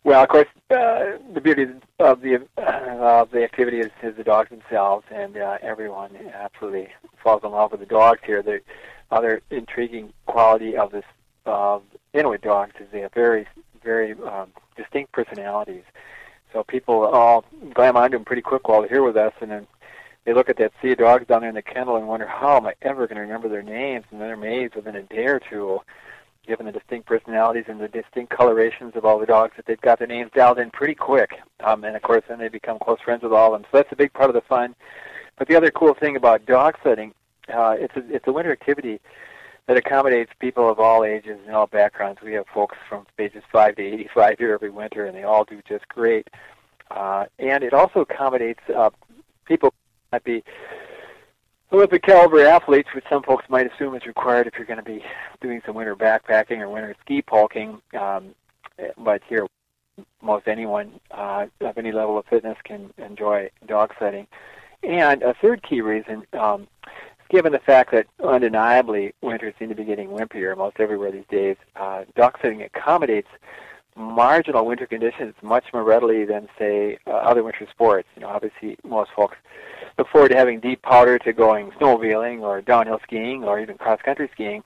[0.04, 1.66] Well, of course, uh, the beauty
[2.00, 6.88] of the uh, of the activity is, is the dogs themselves, and uh, everyone absolutely
[7.22, 8.42] falls in love with the dogs here.
[8.42, 8.60] The
[9.12, 11.04] other intriguing quality of this
[11.46, 11.82] of
[12.12, 13.46] Inuit dogs is they have very
[13.82, 15.84] very um, distinct personalities.
[16.52, 19.66] So people all glam onto them pretty quick while they're here with us, and then
[20.24, 22.56] they look at that sea of dogs down there in the kennel and wonder, how
[22.56, 24.04] am I ever going to remember their names?
[24.10, 25.80] And they're amazed within a day or two,
[26.46, 29.98] given the distinct personalities and the distinct colorations of all the dogs, that they've got
[29.98, 31.40] their names dialed in pretty quick.
[31.64, 33.68] Um, and of course, then they become close friends with all of them.
[33.72, 34.74] So that's a big part of the fun.
[35.38, 37.14] But the other cool thing about dog sledding,
[37.52, 39.00] uh, it's a, it's a winter activity
[39.66, 42.20] that accommodates people of all ages and all backgrounds.
[42.20, 45.60] We have folks from ages 5 to 85 here every winter, and they all do
[45.68, 46.28] just great.
[46.90, 48.90] Uh, and it also accommodates uh,
[49.44, 49.72] people
[50.10, 50.42] might be
[51.72, 55.02] Olympic caliber athletes, which some folks might assume is required if you're going to be
[55.40, 57.80] doing some winter backpacking or winter ski polking.
[57.98, 58.34] Um,
[58.98, 59.46] but here,
[60.20, 64.26] most anyone uh, of any level of fitness can enjoy dog sledding.
[64.82, 66.66] And a third key reason um,
[67.32, 71.56] given the fact that undeniably winters seem to be getting wimpier most everywhere these days,
[71.76, 73.28] uh, dog sledding accommodates
[73.96, 78.08] marginal winter conditions much more readily than, say, uh, other winter sports.
[78.14, 79.36] You know, obviously, most folks
[79.98, 84.30] look forward to having deep powder to going snowmobiling or downhill skiing or even cross-country
[84.32, 84.62] skiing.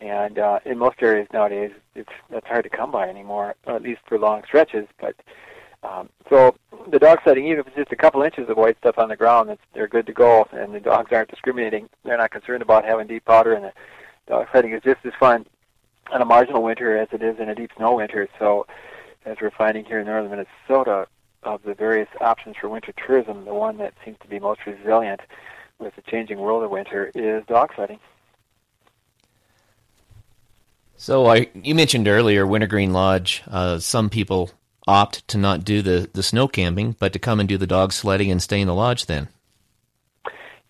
[0.00, 4.00] And uh, in most areas nowadays, it's that's hard to come by anymore, at least
[4.06, 4.86] for long stretches.
[5.00, 5.16] But
[5.82, 6.54] um, so
[6.90, 9.16] the dog sledding, even if it's just a couple inches of white stuff on the
[9.16, 11.88] ground, it's, they're good to go, and the dogs aren't discriminating.
[12.04, 13.72] They're not concerned about having deep powder, and the
[14.26, 15.46] dog sledding is just as fun
[16.14, 18.28] in a marginal winter as it is in a deep snow winter.
[18.38, 18.66] So,
[19.24, 21.06] as we're finding here in northern Minnesota,
[21.42, 25.20] of the various options for winter tourism, the one that seems to be most resilient
[25.78, 27.98] with the changing world of winter is dog sledding.
[30.96, 33.42] So I, you mentioned earlier Wintergreen Lodge.
[33.46, 34.50] Uh, some people
[34.88, 37.92] opt to not do the, the snow camping, but to come and do the dog
[37.92, 39.28] sledding and stay in the lodge then.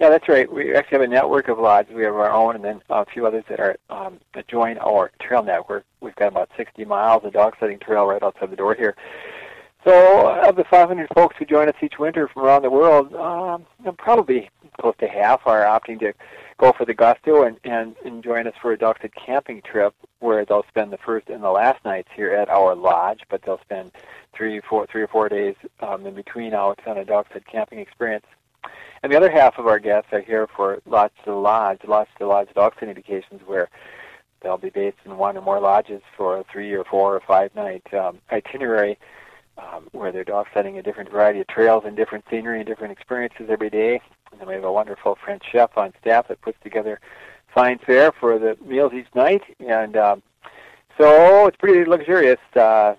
[0.00, 0.52] Yeah, that's right.
[0.52, 1.94] We actually have a network of lodges.
[1.94, 5.10] We have our own, and then a few others that are um, that join our
[5.20, 5.84] trail network.
[6.00, 8.94] We've got about 60 miles of dog sledding trail right outside the door here.
[9.88, 13.64] So, of the 500 folks who join us each winter from around the world, um,
[13.96, 16.12] probably close to half are opting to
[16.58, 19.94] go for the gusto and, and, and join us for a dog sled camping trip
[20.18, 23.62] where they'll spend the first and the last nights here at our lodge, but they'll
[23.62, 23.90] spend
[24.34, 27.78] three, four, three or four days um, in between out on a dog sled camping
[27.78, 28.26] experience.
[29.02, 32.26] And the other half of our guests are here for Lodge to Lodge, Lodge to
[32.26, 33.70] Lodge dog sled indications where
[34.42, 37.54] they'll be based in one or more lodges for a three or four or five
[37.54, 38.98] night um, itinerary
[39.58, 42.92] um, where they're dog setting a different variety of trails and different scenery and different
[42.92, 44.00] experiences every day.
[44.30, 47.00] And then we have a wonderful French chef on staff that puts together
[47.54, 49.42] fine fare for the meals each night.
[49.60, 50.22] And um,
[50.98, 52.40] so it's pretty luxurious.
[52.54, 52.94] Uh,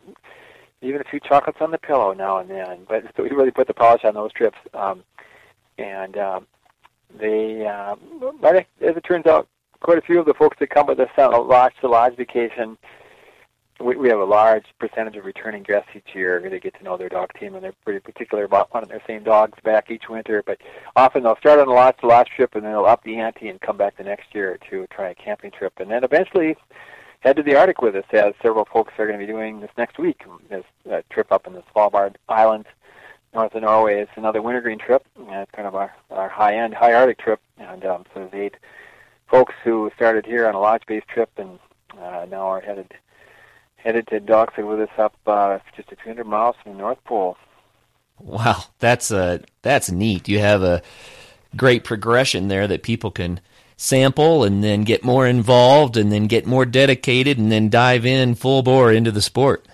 [0.82, 2.86] even a few chocolates on the pillow now and then.
[2.88, 4.58] But so we really put the polish on those trips.
[4.74, 5.04] Um,
[5.78, 6.48] and um,
[7.18, 7.96] they, uh,
[8.42, 9.48] but as it turns out,
[9.82, 12.16] quite a few of the folks that come with us on a lodge to lodge
[12.16, 12.78] vacation
[13.80, 16.42] we, we have a large percentage of returning guests each year.
[16.50, 19.24] They get to know their dog team, and they're pretty particular about wanting their same
[19.24, 20.44] dogs back each winter.
[20.46, 20.60] But
[20.96, 23.60] often they'll start on a lodge to trip, and then they'll up the ante and
[23.62, 26.56] come back the next year to try a camping trip, and then eventually
[27.22, 29.72] head to the Arctic with us, as several folks are going to be doing this
[29.78, 30.24] next week.
[30.50, 32.68] This uh, trip up in the Svalbard Islands,
[33.34, 34.00] north of Norway.
[34.02, 37.42] It's another Wintergreen trip, and it's kind of our, our high-end, high Arctic trip.
[37.58, 38.56] And um, so there's eight
[39.30, 41.60] folks who started here on a lodge-based trip, and
[42.02, 42.94] uh, now are headed
[43.84, 47.04] headed to Dockside with us up uh, just a few hundred miles from the North
[47.06, 47.38] Pole.
[48.20, 50.28] Wow, that's uh, that's neat.
[50.28, 50.82] You have a
[51.56, 53.40] great progression there that people can
[53.78, 58.36] sample and then get more involved and then get more dedicated and then dive in
[58.36, 59.66] full bore into the sport.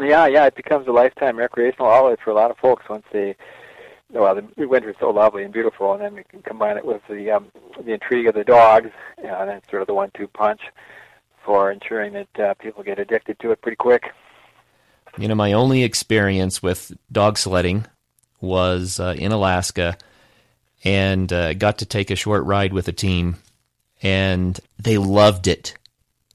[0.00, 3.36] Yeah, yeah, it becomes a lifetime recreational outlet for a lot of folks once they.
[4.10, 7.02] Well, the winter is so lovely and beautiful, and then we can combine it with
[7.10, 7.52] the um,
[7.84, 10.62] the intrigue of the dogs, and then sort of the one-two punch
[11.48, 14.12] for ensuring that uh, people get addicted to it pretty quick.
[15.16, 17.86] You know, my only experience with dog sledding
[18.38, 19.96] was uh, in Alaska,
[20.84, 23.36] and uh, got to take a short ride with a team,
[24.02, 25.74] and they loved it,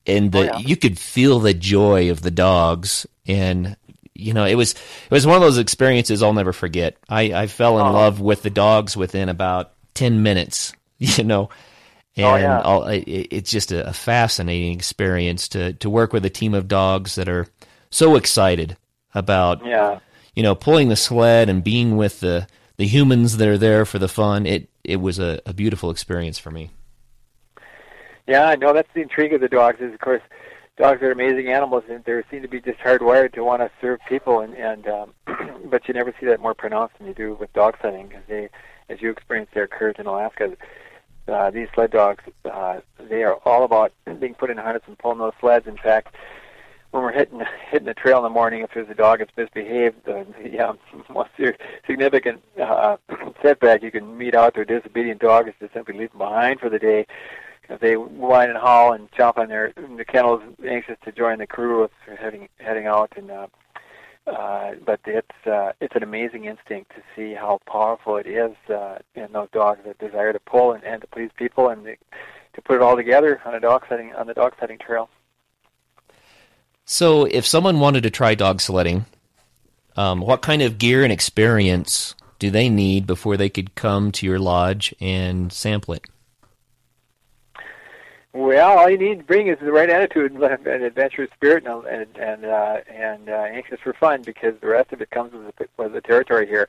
[0.08, 0.58] and the, oh, yeah.
[0.58, 3.78] you could feel the joy of the dogs, and
[4.16, 6.98] you know, it was it was one of those experiences I'll never forget.
[7.08, 7.94] I, I fell in oh.
[7.94, 10.74] love with the dogs within about ten minutes.
[11.00, 11.50] You know,
[12.16, 12.62] and oh, yeah.
[12.62, 16.68] all, it, it's just a, a, fascinating experience to to work with a team of
[16.68, 17.48] dogs that are
[17.90, 18.78] so excited
[19.16, 20.00] about yeah.
[20.36, 22.48] you know pulling the sled and being with the
[22.78, 24.46] the humans that are there for the fun.
[24.46, 26.72] It it was a, a beautiful experience for me.
[28.28, 29.80] Yeah, I know that's the intrigue of the dogs.
[29.82, 30.22] Is of course
[30.78, 34.00] dogs are amazing animals, and they seem to be just hardwired to want to serve
[34.08, 34.40] people.
[34.40, 35.14] And, and um,
[35.66, 38.50] but you never see that more pronounced than you do with dog sledding, because they,
[38.90, 40.56] as you experienced their courage in Alaska,
[41.28, 45.20] uh, these sled dogs, uh, they are all about being put in harness and pulling
[45.20, 45.68] those sleds.
[45.68, 46.16] In fact,
[46.92, 50.06] when we're hitting hitting the trail in the morning, if there's a dog that's misbehaved,
[50.06, 50.78] the, the um,
[51.10, 51.32] most
[51.88, 52.98] significant uh,
[53.42, 56.70] setback you can meet out a disobedient dog is to simply leave them behind for
[56.70, 57.08] the day.
[57.70, 61.48] If they whine and howl and chomp on their the kennels, anxious to join the
[61.48, 63.48] crew, if heading heading out and uh,
[64.26, 69.00] uh, but it's uh, it's an amazing instinct to see how powerful it is uh,
[69.16, 72.76] in those dogs that desire to pull and, and to please people and to, put
[72.76, 75.10] it all together on a dog sledding on the dog sledding trail.
[76.86, 79.06] So, if someone wanted to try dog sledding,
[79.98, 84.26] um, what kind of gear and experience do they need before they could come to
[84.26, 86.08] your lodge and sample it?
[88.34, 91.86] Well, all you need to bring is the right attitude and an adventurous spirit and
[91.86, 95.56] and and, uh, and uh, anxious for fun because the rest of it comes with
[95.56, 96.68] the, with the territory here.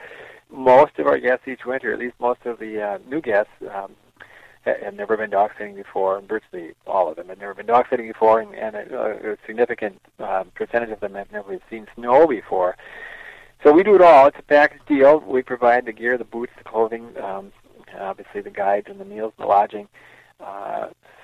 [0.50, 3.92] Most of our guests each winter, at least most of the uh, new guests, um,
[4.64, 8.08] have never been dog sledding before, virtually all of them have never been dog sledding
[8.08, 12.76] before, and, and a, a significant um, percentage of them have never seen snow before.
[13.62, 14.26] So we do it all.
[14.26, 15.20] It's a package deal.
[15.20, 17.52] We provide the gear, the boots, the clothing, um,
[17.98, 19.88] obviously the guides and the meals, and the lodging.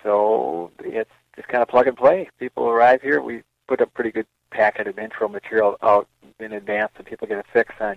[0.03, 2.29] So it's just kind of plug and play.
[2.39, 3.21] People arrive here.
[3.21, 7.39] We put a pretty good packet of intro material out in advance, so people get
[7.39, 7.97] a fix on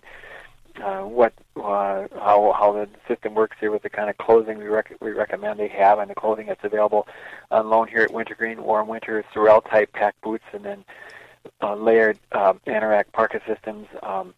[0.82, 4.66] uh, what uh, how how the system works here with the kind of clothing we
[4.66, 7.08] rec- we recommend they have, and the clothing that's available
[7.52, 10.86] on loan here at Wintergreen, warm winter Sorel type pack boots, and then
[11.62, 14.34] uh, layered um, anorak parka systems, um,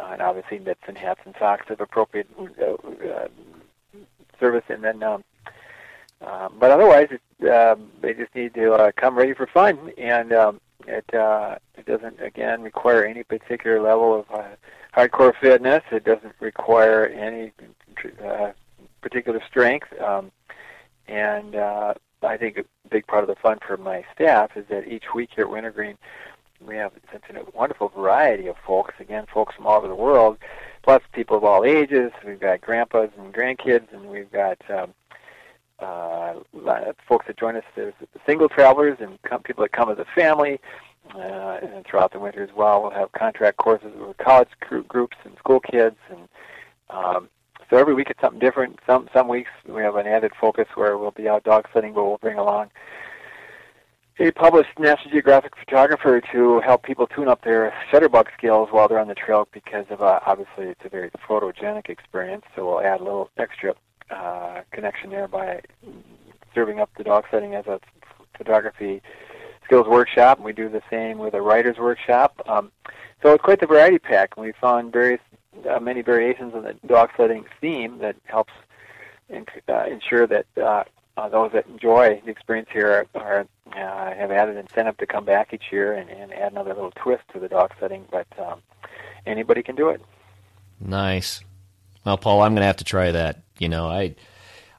[0.00, 2.72] and obviously mitts and hats and socks of appropriate uh,
[3.06, 3.28] uh,
[4.40, 5.22] service, and then um,
[6.26, 10.32] um, but otherwise, it, um, they just need to uh, come ready for fun, and
[10.32, 14.44] um, it uh, it doesn't again require any particular level of uh,
[14.96, 15.82] hardcore fitness.
[15.90, 17.52] It doesn't require any
[18.24, 18.52] uh,
[19.00, 20.30] particular strength, um,
[21.08, 24.88] and uh, I think a big part of the fun for my staff is that
[24.88, 25.98] each week here at Wintergreen,
[26.66, 28.94] we have such a wonderful variety of folks.
[28.98, 30.38] Again, folks from all over the world,
[30.82, 32.12] plus people of all ages.
[32.26, 34.94] We've got grandpas and grandkids, and we've got um,
[35.80, 36.34] uh,
[37.08, 37.64] folks that join us.
[37.74, 37.94] There's
[38.26, 40.60] single travelers and come, people that come as a family.
[41.14, 44.48] Uh, and throughout the winter as well, we'll have contract courses with college
[44.88, 46.28] groups and school kids, and
[46.88, 47.28] um,
[47.68, 48.78] so every week it's something different.
[48.86, 52.04] Some some weeks we have an added focus where we'll be out dog sledding, but
[52.04, 52.70] we'll bring along
[54.20, 59.00] a published National Geographic photographer to help people tune up their shutterbug skills while they're
[59.00, 62.44] on the trail because of uh, obviously it's a very photogenic experience.
[62.54, 63.74] So we'll add a little extra
[64.14, 65.60] uh, connection there by
[66.54, 67.80] serving up the dog sledding as a
[68.36, 69.02] photography
[69.64, 70.38] skills workshop.
[70.38, 72.40] And we do the same with a writer's workshop.
[72.46, 72.70] Um,
[73.22, 74.34] so it's quite the variety pack.
[74.36, 75.20] And we found various
[75.68, 78.52] uh, many variations on the dog sledding theme that helps
[79.28, 80.84] in, uh, ensure that uh,
[81.16, 85.24] uh, those that enjoy the experience here are, are uh, have added incentive to come
[85.24, 88.04] back each year and, and add another little twist to the dog sledding.
[88.10, 88.60] But um,
[89.26, 90.02] anybody can do it.
[90.80, 91.42] Nice.
[92.04, 93.42] Well, Paul, I'm going to have to try that.
[93.58, 94.16] You know, I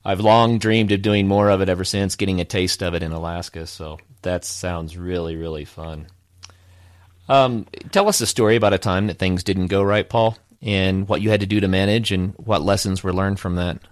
[0.03, 3.03] I've long dreamed of doing more of it ever since getting a taste of it
[3.03, 3.65] in Alaska.
[3.67, 6.07] So that sounds really really fun.
[7.28, 11.07] Um, tell us a story about a time that things didn't go right, Paul and
[11.07, 13.80] what you had to do to manage and what lessons were learned from that.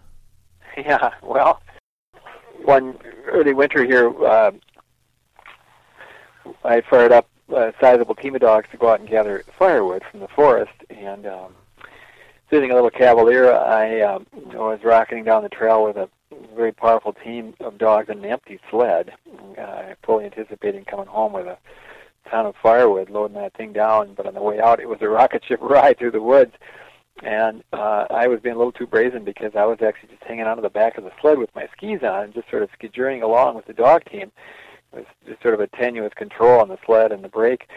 [0.76, 1.62] Yeah, well,
[2.66, 4.50] one early winter here, uh,
[6.64, 10.22] I fired up a sizable team of dogs to go out and gather firewood from
[10.22, 11.54] the forest, and um,
[12.54, 16.08] sitting a little cavalier, I um, was rocketing down the trail with a
[16.56, 19.12] very powerful team of dogs and an empty sled,
[19.60, 21.58] uh, fully anticipating coming home with a
[22.30, 24.14] ton of firewood, loading that thing down.
[24.14, 26.54] But on the way out, it was a rocket ship ride through the woods.
[27.24, 30.46] And uh, I was being a little too brazen because I was actually just hanging
[30.46, 33.24] onto the back of the sled with my skis on and just sort of skijoring
[33.24, 34.32] along with the dog team.
[34.92, 37.68] It was just sort of a tenuous control on the sled and the brake.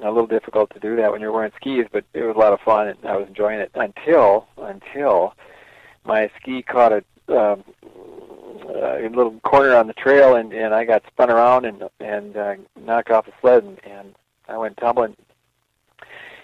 [0.00, 2.52] A little difficult to do that when you're wearing skis, but it was a lot
[2.52, 5.34] of fun and I was enjoying it until until
[6.04, 7.64] my ski caught a um,
[8.68, 12.54] a little corner on the trail, and and I got spun around and and uh,
[12.80, 14.14] knocked off the sled, and, and
[14.48, 15.16] I went tumbling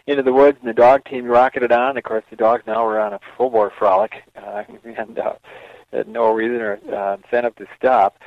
[0.07, 1.96] into the woods, and the dog team rocketed on.
[1.96, 5.34] Of course, the dogs now were on a full bore frolic, uh, and uh,
[5.92, 8.18] had no reason or uh, incentive to stop,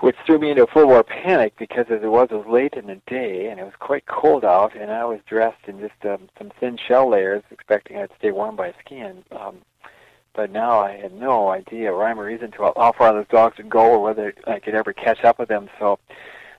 [0.00, 2.74] which threw me into a full bore panic because as it was, it was late
[2.74, 5.94] in the day, and it was quite cold out, and I was dressed in just
[6.04, 9.24] um, some thin shell layers, expecting I'd stay warm by skiing.
[9.30, 9.58] Um,
[10.34, 13.68] but now I had no idea rhyme or reason to how far those dogs would
[13.68, 15.68] go or whether I could ever catch up with them.
[15.78, 15.98] So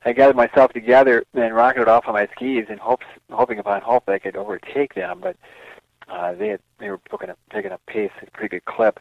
[0.06, 4.06] I gathered myself together and rocketed off on my skis in hopes, hoping upon hope
[4.06, 5.20] that I could overtake them.
[5.22, 5.38] But
[6.08, 9.00] uh, they had, they were taking a, taking a pace at a pretty good clip.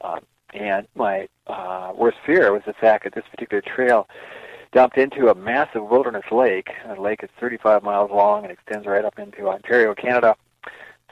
[0.00, 0.20] Uh,
[0.54, 4.08] and my uh, worst fear was the fact that this particular trail
[4.72, 6.68] dumped into a massive wilderness lake.
[6.86, 10.36] The lake is 35 miles long and extends right up into Ontario, Canada.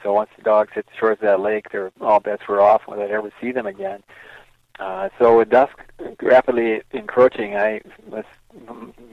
[0.01, 2.81] So once the dogs hit the shores of that lake, their all bets were off
[2.85, 4.03] whether they'd ever see them again.
[4.79, 5.77] Uh, so with dusk
[6.21, 8.25] rapidly encroaching, I was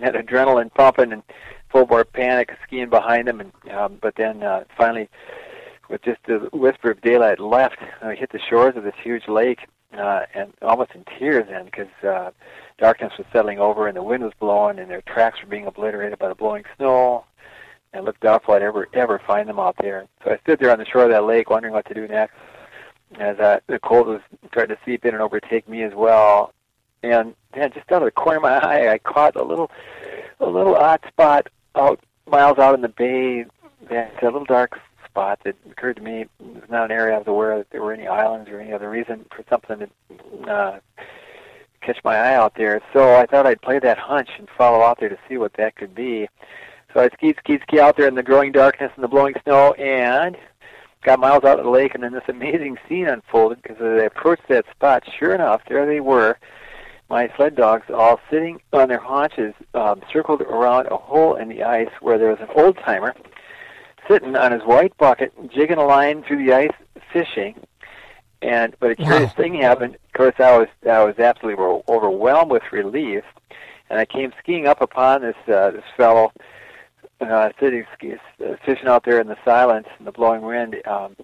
[0.01, 1.23] had adrenaline pumping and
[1.71, 5.09] full bore panic, skiing behind them, and um, but then uh, finally,
[5.89, 9.67] with just a whisper of daylight left, I hit the shores of this huge lake,
[9.97, 12.31] uh, and almost in tears then because uh,
[12.79, 16.19] darkness was settling over and the wind was blowing and their tracks were being obliterated
[16.19, 17.25] by the blowing snow
[17.93, 20.07] and looked doubtful I'd ever ever find them out there.
[20.25, 22.35] So I stood there on the shore of that lake, wondering what to do next,
[23.19, 26.53] as uh, the cold was starting to seep in and overtake me as well.
[27.03, 29.71] And then, just out of the corner of my eye, I caught a little,
[30.39, 31.99] a little odd spot out
[32.31, 33.47] miles out in the bay.
[33.89, 34.79] That's a little dark
[35.21, 36.23] spot that occurred to me.
[36.23, 38.73] It was not an area I was aware that there were any islands or any
[38.73, 40.81] other reason for something to uh,
[41.83, 42.81] catch my eye out there.
[42.95, 45.77] So I thought I'd play that hunch and follow out there to see what that
[45.77, 46.27] could be.
[46.95, 49.75] So I skied, skied, ski out there in the growing darkness and the blowing snow,
[49.75, 50.39] and
[51.05, 54.05] got miles out of the lake, and then this amazing scene unfolded because as I
[54.05, 56.39] approached that spot, sure enough, there they were,
[57.11, 61.63] my sled dogs all sitting on their haunches, um, circled around a hole in the
[61.63, 63.15] ice where there was an old timer
[64.09, 66.75] sitting on his white bucket, jigging a line through the ice,
[67.13, 67.55] fishing.
[68.43, 69.35] And but a curious wow.
[69.37, 69.97] thing happened.
[69.97, 73.25] Of course, I was I was absolutely overwhelmed with relief,
[73.91, 76.33] and I came skiing up upon this uh, this fellow
[77.21, 80.77] uh, sitting uh, fishing out there in the silence and the blowing wind.
[80.87, 81.17] Um,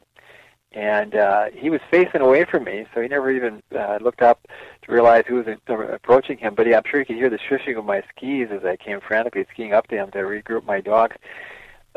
[0.72, 4.46] and uh, he was facing away from me, so he never even uh, looked up
[4.82, 6.54] to realize who was uh, approaching him.
[6.54, 9.00] But he, I'm sure he could hear the shushing of my skis as I came
[9.00, 11.14] frantically skiing up to him to regroup my dog.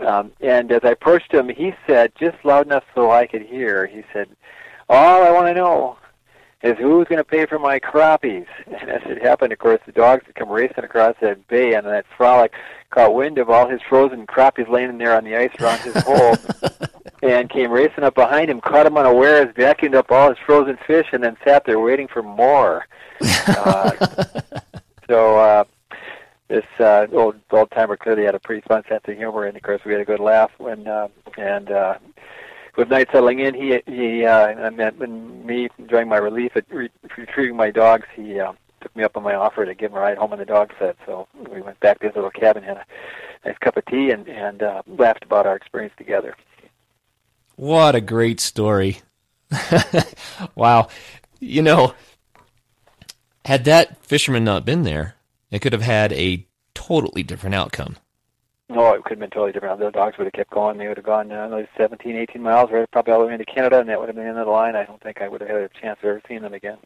[0.06, 3.86] Um, and as I approached him, he said, just loud enough so I could hear,
[3.86, 4.30] he said,
[4.88, 5.98] "All I want to know
[6.62, 8.48] is who's going to pay for my crappies?
[8.80, 11.86] And as it happened, of course, the dogs had come racing across that bay, and
[11.86, 12.54] that frolic
[12.92, 16.36] caught wind of all his frozen crappies laying there on the ice around his hole,
[17.24, 21.08] and came racing up behind him, caught him unawares, vacuumed up all his frozen fish,
[21.12, 22.86] and then sat there waiting for more.
[23.48, 23.92] Uh,
[25.10, 25.64] so uh,
[26.50, 29.64] this uh, old old timer clearly had a pretty fun sense of humor, and of
[29.64, 31.72] course we had a good laugh when uh, and.
[31.72, 31.96] Uh,
[32.78, 36.64] with night settling in, he he uh, I meant when me enjoying my relief at
[36.70, 39.98] re- retrieving my dogs, he uh, took me up on my offer to give him
[39.98, 40.96] a ride home in the dog sled.
[41.06, 42.86] So we went back to his little cabin, had a
[43.46, 46.36] nice cup of tea, and and uh, laughed about our experience together.
[47.58, 49.02] What a great story!
[50.56, 50.88] wow,
[51.40, 51.94] you know,
[53.44, 55.16] had that fisherman not been there,
[55.52, 57.98] it could have had a totally different outcome.
[58.70, 59.80] No, it could have been totally different.
[59.80, 60.78] The dogs would have kept going.
[60.78, 63.46] They would have gone uh, like 17, 18 miles, right, probably all the way into
[63.46, 64.76] Canada, and that would have been the end of the line.
[64.76, 66.78] I don't think I would have had a chance of ever seeing them again.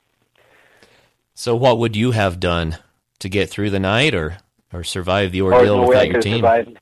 [1.33, 2.77] So, what would you have done
[3.19, 4.37] to get through the night, or
[4.71, 6.37] or survive the ordeal no without your team?
[6.37, 6.79] Survived.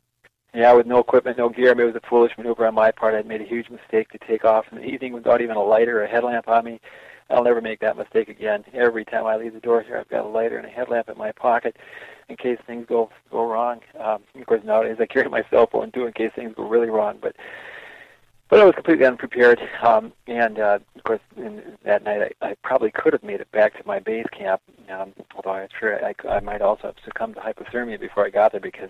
[0.53, 1.71] Yeah, with no equipment, no gear.
[1.71, 3.15] I mean, it was a foolish maneuver on my part.
[3.15, 5.99] I'd made a huge mistake to take off in the evening without even a lighter
[5.99, 6.81] or a headlamp on me.
[7.31, 8.63] I'll never make that mistake again.
[8.73, 11.17] Every time I leave the door here, I've got a lighter and a headlamp in
[11.17, 11.77] my pocket
[12.29, 13.81] in case things go go wrong.
[13.99, 16.89] Um, of course, nowadays I carry my cell phone too in case things go really
[16.89, 17.19] wrong.
[17.21, 17.35] But
[18.49, 22.55] but I was completely unprepared, um, and uh, of course, in, that night I, I
[22.63, 24.61] probably could have made it back to my base camp.
[24.89, 28.51] Um, although I'm sure I, I might also have succumbed to hypothermia before I got
[28.51, 28.89] there because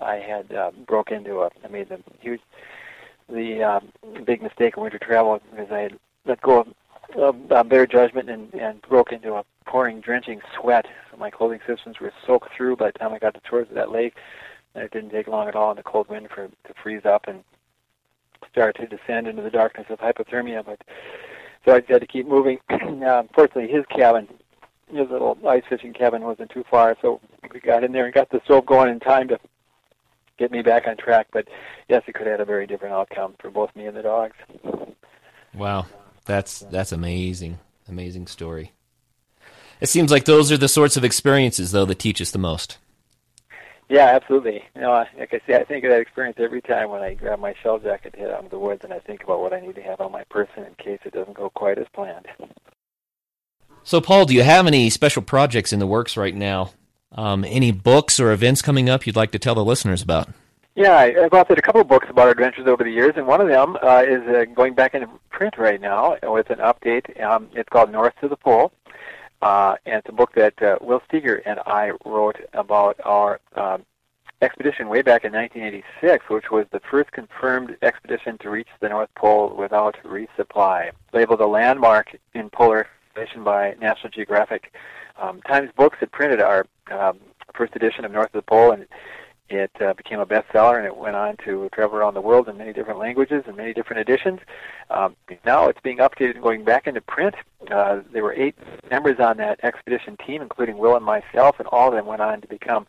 [0.00, 1.50] I had uh, broke into a.
[1.62, 2.40] I made the huge,
[3.28, 3.92] the um,
[4.24, 6.68] big mistake of winter travel because I had let go of
[7.14, 10.86] uh, better judgment and, and broke into a pouring, drenching sweat.
[11.18, 14.14] My clothing systems were soaked through by the time I got to towards that lake.
[14.74, 17.26] And it didn't take long at all in the cold wind for to freeze up
[17.26, 17.42] and
[18.50, 20.64] start to descend into the darkness of hypothermia.
[20.64, 20.82] But
[21.64, 22.58] so I had to keep moving.
[22.70, 24.28] uh, fortunately, his cabin,
[24.88, 27.20] his little ice fishing cabin, wasn't too far, so
[27.52, 29.38] we got in there and got the stove going in time to
[30.38, 31.26] get me back on track.
[31.32, 31.48] But
[31.88, 34.36] yes, it could have had a very different outcome for both me and the dogs.
[35.54, 35.86] Wow.
[36.26, 37.58] That's that's amazing,
[37.88, 38.72] amazing story.
[39.80, 42.78] It seems like those are the sorts of experiences, though, that teach us the most.
[43.88, 44.64] Yeah, absolutely.
[44.74, 47.38] You know, like I say, I think of that experience every time when I grab
[47.38, 49.60] my shell jacket to head out into the woods, and I think about what I
[49.60, 52.26] need to have on my person in case it doesn't go quite as planned.
[53.84, 56.72] So, Paul, do you have any special projects in the works right now?
[57.12, 60.28] Um, any books or events coming up you'd like to tell the listeners about?
[60.76, 63.40] Yeah, I've authored a couple of books about our adventures over the years, and one
[63.40, 67.18] of them uh, is uh, going back into print right now with an update.
[67.18, 68.72] Um, it's called North to the Pole,
[69.40, 73.86] uh, and it's a book that uh, Will Steger and I wrote about our um,
[74.42, 79.08] expedition way back in 1986, which was the first confirmed expedition to reach the North
[79.14, 80.90] Pole without resupply.
[81.14, 84.74] Labeled a landmark in polar exploration by National Geographic.
[85.18, 87.18] Um, Times Books had printed our um,
[87.54, 88.86] first edition of North of the Pole, and
[89.48, 92.56] it uh, became a bestseller, and it went on to travel around the world in
[92.56, 94.40] many different languages and many different editions.
[94.90, 97.34] Um, now it's being updated and going back into print.
[97.70, 98.56] Uh, there were eight
[98.90, 102.40] members on that expedition team, including Will and myself, and all of them went on
[102.40, 102.86] to become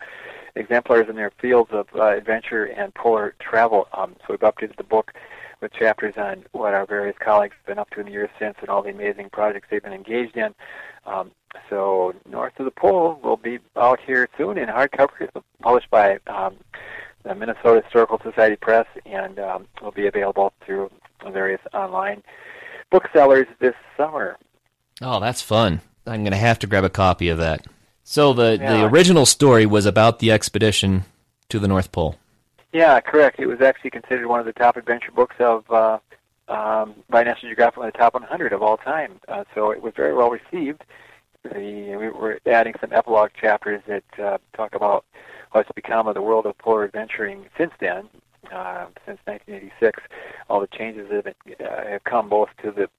[0.55, 3.87] exemplars in their fields of uh, adventure and polar travel.
[3.93, 5.13] Um, so we've updated the book
[5.61, 8.55] with chapters on what our various colleagues have been up to in the years since
[8.61, 10.53] and all the amazing projects they've been engaged in.
[11.05, 11.31] Um,
[11.69, 15.29] so North of the Pole will be out here soon in hardcover.
[15.61, 16.55] Published by um,
[17.23, 20.91] the Minnesota Historical Society Press and um, will be available through
[21.31, 22.21] various online
[22.91, 24.37] booksellers this summer.
[25.01, 25.81] Oh, that's fun.
[26.05, 27.65] I'm going to have to grab a copy of that.
[28.03, 28.77] So the, yeah.
[28.77, 31.03] the original story was about the expedition
[31.49, 32.15] to the North Pole.
[32.73, 33.39] Yeah, correct.
[33.39, 35.99] It was actually considered one of the top adventure books of uh,
[36.47, 39.19] um, by National Geographic, one of the top 100 of all time.
[39.27, 40.83] Uh, so it was very well received.
[41.43, 45.05] The, we were adding some epilogue chapters that uh, talk about
[45.51, 48.09] what's become of the world of polar adventuring since then,
[48.51, 50.03] uh, since 1986.
[50.49, 51.35] All the changes that have,
[51.67, 52.89] uh, have come both to the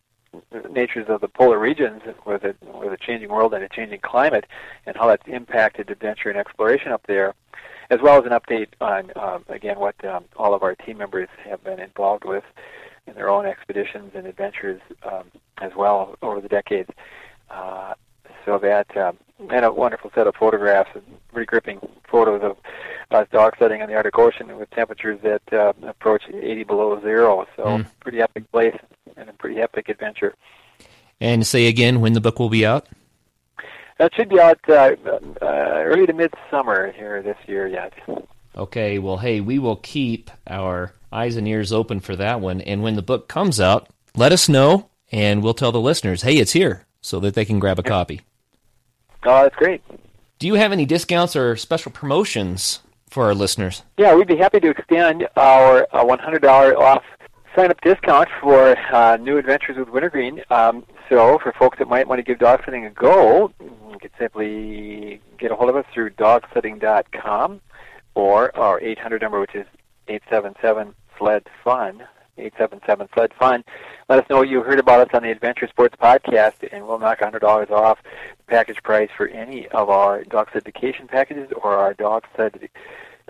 [0.71, 4.47] natures of the polar regions with a, with a changing world and a changing climate,
[4.87, 7.35] and how that's impacted adventure and exploration up there,
[7.91, 11.29] as well as an update on, um, again, what um, all of our team members
[11.45, 12.45] have been involved with
[13.07, 15.25] in their own expeditions and adventures um,
[15.61, 16.91] as well over the decades.
[17.51, 17.95] Uh,
[18.45, 19.17] so that um,
[19.51, 21.79] and a wonderful set of photographs and pretty gripping
[22.11, 22.57] photos of
[23.11, 27.47] us dog sledding on the Arctic Ocean with temperatures that uh, approach 80 below zero.
[27.57, 27.87] So mm.
[28.01, 28.77] pretty epic place
[29.17, 30.35] and a pretty epic adventure.
[31.21, 32.89] And say again when the book will be out.
[33.99, 34.95] That should be out uh,
[35.43, 37.93] uh, early to midsummer here this year yet.
[38.57, 42.61] Okay, well, hey, we will keep our eyes and ears open for that one.
[42.61, 46.37] And when the book comes out, let us know, and we'll tell the listeners, hey,
[46.37, 46.87] it's here.
[47.01, 48.21] so that they can grab a copy.
[49.25, 49.83] Oh, that's great.
[50.39, 53.83] Do you have any discounts or special promotions for our listeners?
[53.97, 57.03] Yeah, we'd be happy to extend our uh, $100 off
[57.57, 60.43] sign up discount for uh, new adventures with Wintergreen.
[60.51, 64.11] Um, so, for folks that might want to give dog sledding a go, you can
[64.19, 67.61] simply get a hold of us through dogsledding.com
[68.15, 69.67] or our 800 number, which is
[70.09, 72.03] 877 SLED FUN.
[72.37, 73.65] 877 SLED FUN.
[74.09, 77.19] Let us know you heard about us on the Adventure Sports Podcast, and we'll knock
[77.21, 81.95] $100 off the package price for any of our dog sled vacation packages or our
[81.95, 82.69] dog sled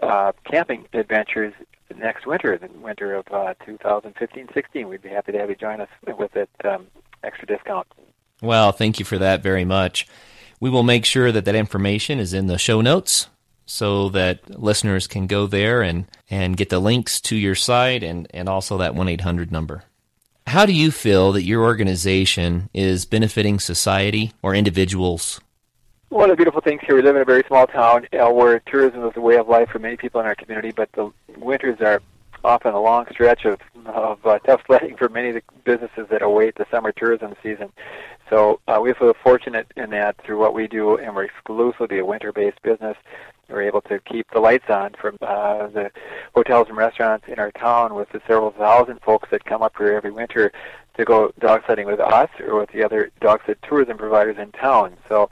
[0.03, 1.55] uh, camping adventures
[1.95, 4.89] next winter, the winter of uh, 2015-16.
[4.89, 6.87] We'd be happy to have you join us with that um,
[7.23, 7.87] extra discount.
[8.41, 10.07] Well, thank you for that very much.
[10.61, 13.29] We will make sure that that information is in the show notes
[13.67, 18.27] so that listeners can go there and, and get the links to your site and,
[18.33, 19.85] and also that 1 800 number.
[20.47, 25.41] How do you feel that your organization is benefiting society or individuals?
[26.11, 28.61] One of the beautiful things here, we live in a very small town uh, where
[28.61, 31.83] tourism is a way of life for many people in our community, but the winters
[31.83, 32.01] are
[32.43, 36.23] often a long stretch of, of uh, tough sledding for many of the businesses that
[36.23, 37.71] await the summer tourism season.
[38.31, 42.07] So uh, we feel fortunate in that through what we do, and we're exclusively a
[42.07, 42.97] winter-based business,
[43.51, 45.91] we're able to keep the lights on from uh, the
[46.35, 49.93] hotels and restaurants in our town with the several thousand folks that come up here
[49.93, 50.53] every winter
[50.97, 54.53] to go dog sledding with us or with the other dog sled tourism providers in
[54.53, 54.97] town.
[55.07, 55.29] So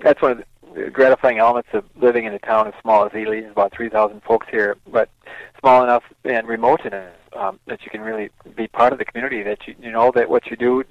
[0.00, 0.44] that's one of
[0.74, 3.40] the gratifying elements of living in a town as small as Ely.
[3.40, 5.08] There's about 3,000 folks here, but
[5.60, 9.42] small enough and remote enough um, that you can really be part of the community.
[9.42, 10.84] That you, you know that what you do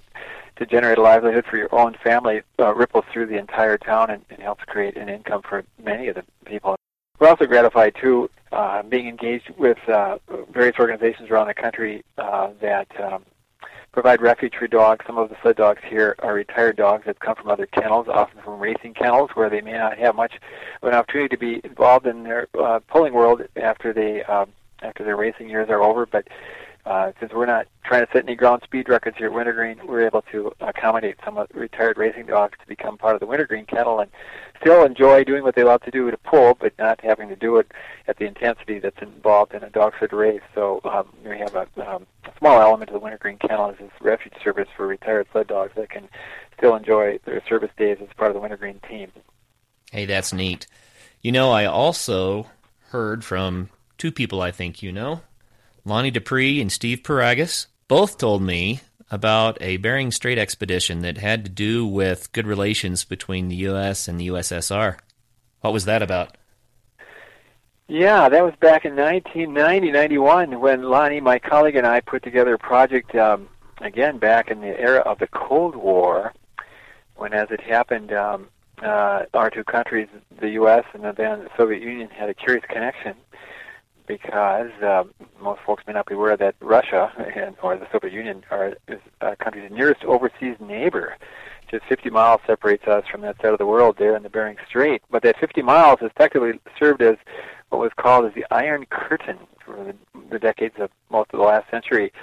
[0.58, 4.26] to generate a livelihood for your own family uh, ripples through the entire town and,
[4.30, 6.76] and helps create an income for many of the people.
[7.20, 10.18] We're also gratified too uh, being engaged with uh,
[10.51, 13.24] various organizations around the country uh, that um,
[13.98, 15.04] provide refuge for dogs.
[15.08, 18.39] Some of the sled dogs here are retired dogs that come from other kennels, often
[18.43, 20.36] from racing kennels, where they may not have much
[20.84, 24.52] of an opportunity to be involved in their uh, pulling world after they um,
[24.84, 26.06] after their racing years are over.
[26.06, 26.28] But
[26.88, 30.06] uh, since we're not trying to set any ground speed records here at Wintergreen, we're
[30.06, 34.10] able to accommodate some retired racing dogs to become part of the Wintergreen kennel and
[34.62, 37.58] still enjoy doing what they love to do to pull, but not having to do
[37.58, 37.70] it
[38.08, 40.42] at the intensity that's involved in a dog sled race.
[40.56, 43.92] So um, we have a, um, a small element of the Wintergreen kennel as this
[44.00, 46.08] refuge service for retired sled dogs that can
[46.58, 49.12] still enjoy their service days as part of the Wintergreen team.
[49.92, 50.68] Hey, that's neat.
[51.22, 52.48] You know, I also
[52.92, 55.22] heard from two people I think you know.
[55.88, 61.46] Lonnie Dupre and Steve Piragis both told me about a Bering Strait expedition that had
[61.46, 64.10] to do with good relations between the U.S.
[64.10, 64.98] and the USSR.
[65.62, 66.36] What was that about?
[67.88, 72.56] Yeah, that was back in 1990, 91 when Lonnie, my colleague, and I put together
[72.56, 73.48] a project, um,
[73.80, 76.34] again, back in the era of the Cold War,
[77.16, 78.50] when, as it happened, um,
[78.84, 80.84] uh, our two countries, the U.S.
[80.94, 83.16] and the Soviet Union, had a curious connection
[84.08, 85.03] because uh,
[85.41, 88.99] most folks may not be aware that Russia and, or the Soviet Union are is
[89.22, 91.16] a country's nearest overseas neighbor.
[91.70, 94.55] Just 50 miles separates us from that side of the world there in the Bering
[94.68, 95.01] Strait.
[95.12, 97.18] But that 50 miles has technically served as
[97.70, 99.95] what was called as the Iron Curtain for the,
[100.30, 102.14] the decades of most of the last century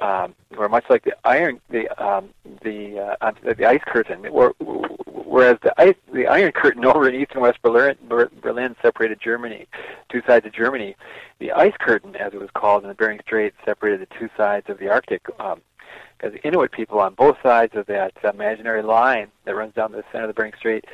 [0.00, 2.30] um, were much like the iron the um,
[2.62, 4.24] the uh, the ice curtain.
[5.28, 9.66] Whereas the ice the Iron Curtain over in East and West Berlin, Berlin separated Germany,
[10.10, 10.96] two sides of Germany.
[11.38, 14.68] The ice curtain, as it was called in the Bering Strait, separated the two sides
[14.68, 15.26] of the Arctic.
[15.38, 15.60] Um,
[16.16, 20.24] because Inuit people on both sides of that imaginary line that runs down the center
[20.24, 20.84] of the Bering Strait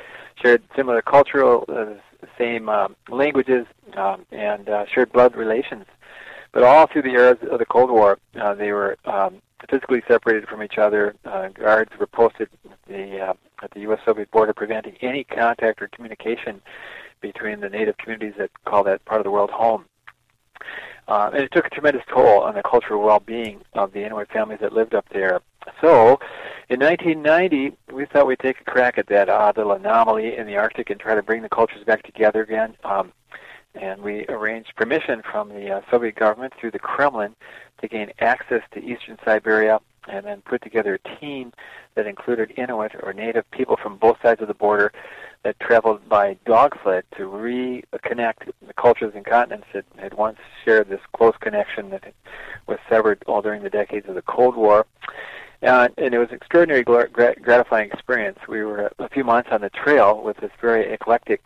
[0.41, 1.93] shared similar cultural, uh,
[2.37, 5.85] same um, languages, um, and uh, shared blood relations.
[6.55, 10.47] But all through the era of the Cold War, uh, they were um, physically separated
[10.47, 11.13] from each other.
[11.25, 13.33] Uh, guards were posted at the, uh,
[13.73, 16.61] the U.S.-Soviet border, preventing any contact or communication
[17.19, 19.83] between the native communities that call that part of the world home.
[21.09, 24.59] Uh, and it took a tremendous toll on the cultural well-being of the Inuit families
[24.61, 25.41] that lived up there.
[25.81, 26.21] So,
[26.69, 30.55] in 1990, we thought we'd take a crack at that odd little anomaly in the
[30.55, 32.77] Arctic and try to bring the cultures back together again.
[32.85, 33.11] Um,
[33.79, 37.35] and we arranged permission from the uh, Soviet government through the Kremlin
[37.81, 41.51] to gain access to eastern Siberia and then put together a team
[41.95, 44.91] that included Inuit or native people from both sides of the border
[45.43, 50.89] that traveled by dog sled to reconnect the cultures and continents that had once shared
[50.89, 52.13] this close connection that
[52.67, 54.85] was severed all during the decades of the Cold War.
[55.63, 58.39] Uh, and it was an extraordinary, gratifying experience.
[58.47, 61.43] We were a few months on the trail with this very eclectic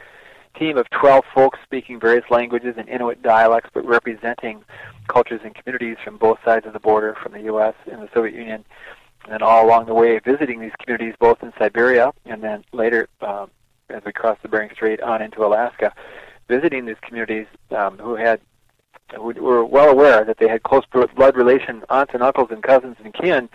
[0.57, 4.63] team of 12 folks speaking various languages and Inuit dialects, but representing
[5.07, 7.75] cultures and communities from both sides of the border, from the U.S.
[7.91, 8.65] and the Soviet Union.
[9.29, 13.49] and all along the way visiting these communities both in Siberia and then later um,
[13.89, 15.93] as we crossed the Bering Strait on into Alaska,
[16.47, 18.39] visiting these communities um, who had
[19.15, 20.83] who were well aware that they had close
[21.15, 23.49] blood relation aunts and uncles and cousins and kin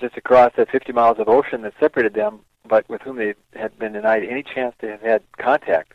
[0.00, 3.78] just across the 50 miles of ocean that separated them, but with whom they had
[3.78, 5.92] been denied any chance to have had contact.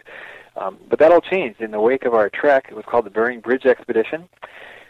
[0.56, 2.68] Um, but that all changed in the wake of our trek.
[2.70, 4.28] It was called the Bering Bridge Expedition.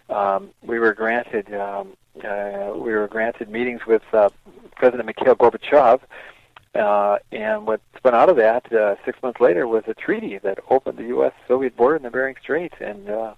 [0.10, 1.94] Um, we were granted um,
[2.24, 4.30] uh, we were granted meetings with uh,
[4.76, 6.02] President Mikhail Gorbachev,
[6.76, 10.60] uh, and what spun out of that uh, six months later was a treaty that
[10.70, 13.34] opened the U.S.-Soviet border in the Bering Strait and uh,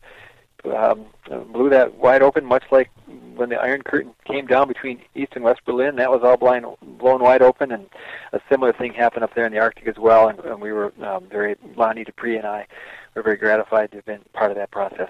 [0.76, 1.06] um,
[1.52, 2.90] blew that wide open, much like
[3.36, 5.96] when the Iron Curtain came down between East and West Berlin.
[5.98, 6.66] That was all blind,
[7.00, 7.88] blown wide open, and
[8.32, 10.28] a similar thing happened up there in the Arctic as well.
[10.28, 12.68] And, and we were um, very, Lonnie Dupre and I
[13.16, 15.10] were very gratified to have been part of that process.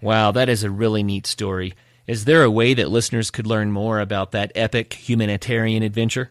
[0.00, 1.74] Wow, that is a really neat story.
[2.06, 6.30] Is there a way that listeners could learn more about that epic humanitarian adventure?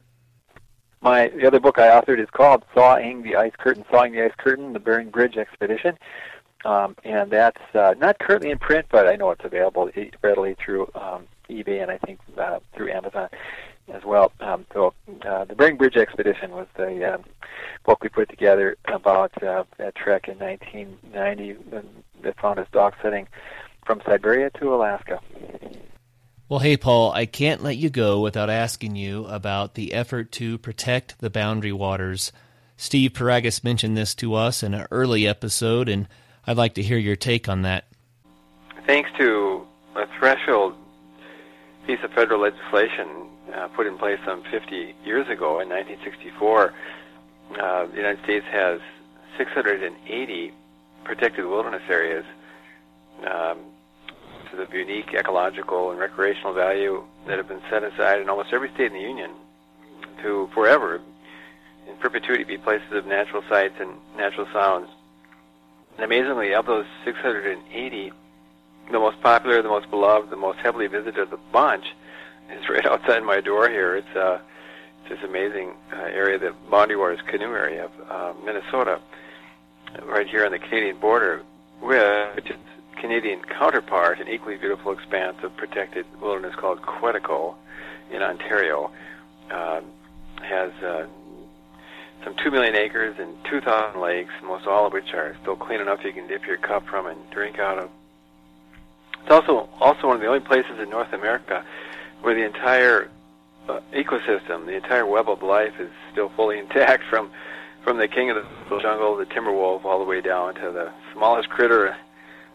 [1.02, 4.32] My the other book I authored is called "Sawing the Ice Curtain," "Sawing the Ice
[4.38, 5.98] Curtain: The Bering Bridge Expedition,"
[6.66, 9.90] um, and that's uh, not currently in print, but I know it's available
[10.22, 13.30] readily through um, eBay and I think uh, through Amazon
[13.94, 14.32] as well.
[14.40, 14.94] Um, so
[15.26, 17.24] uh, the Bering Bridge Expedition was the um,
[17.86, 21.58] book we put together about uh, that trek in 1990
[22.24, 23.28] that found us dog sledding
[23.86, 25.20] from Siberia to Alaska.
[26.48, 30.58] Well, hey, Paul, I can't let you go without asking you about the effort to
[30.58, 32.32] protect the boundary waters.
[32.78, 36.08] Steve Piragis mentioned this to us in an early episode, and
[36.46, 37.86] I'd like to hear your take on that.
[38.86, 39.66] Thanks to
[39.96, 40.76] a threshold
[41.88, 46.74] piece of federal legislation uh, put in place some 50 years ago in 1964,
[47.60, 48.80] uh, the United States has
[49.38, 50.54] 680
[51.04, 52.26] protected wilderness areas
[53.28, 53.60] um,
[54.54, 58.88] of unique ecological and recreational value that have been set aside in almost every state
[58.88, 59.32] in the Union
[60.22, 61.02] to forever,
[61.90, 64.88] in perpetuity, be places of natural sights and natural sounds.
[65.96, 68.12] And amazingly, of those 680,
[68.92, 71.86] the most popular, the most beloved, the most heavily visited of the bunch
[72.52, 73.96] is right outside my door here.
[73.96, 74.40] It's uh,
[75.06, 79.02] it's this amazing uh, area, the Boundary Waters Canoe area of uh, Minnesota,
[80.06, 81.44] right here on the Canadian border,
[81.82, 82.58] which is
[82.96, 87.56] Canadian counterpart, an equally beautiful expanse of protected wilderness called Quetico
[88.12, 88.92] in Ontario,
[89.52, 89.82] uh,
[90.42, 91.06] has uh,
[92.24, 96.04] some 2 million acres and 2,000 lakes, most all of which are still clean enough
[96.04, 97.90] you can dip your cup from and drink out of.
[99.22, 101.64] It's also also one of the only places in North America
[102.22, 103.10] where the entire
[103.70, 107.32] uh, ecosystem, the entire web of life, is still fully intact from
[107.84, 110.92] from the king of the jungle, the timber wolf, all the way down to the
[111.14, 111.96] smallest critter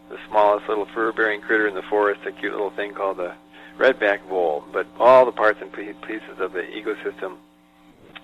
[0.09, 3.33] the smallest little fur-bearing critter in the forest, a cute little thing called the
[3.77, 4.63] redback vole.
[4.73, 7.37] But all the parts and pieces of the ecosystem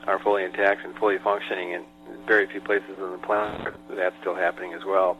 [0.07, 1.85] are fully intact and fully functioning, and
[2.25, 5.17] very few places on the planet that's still happening as well.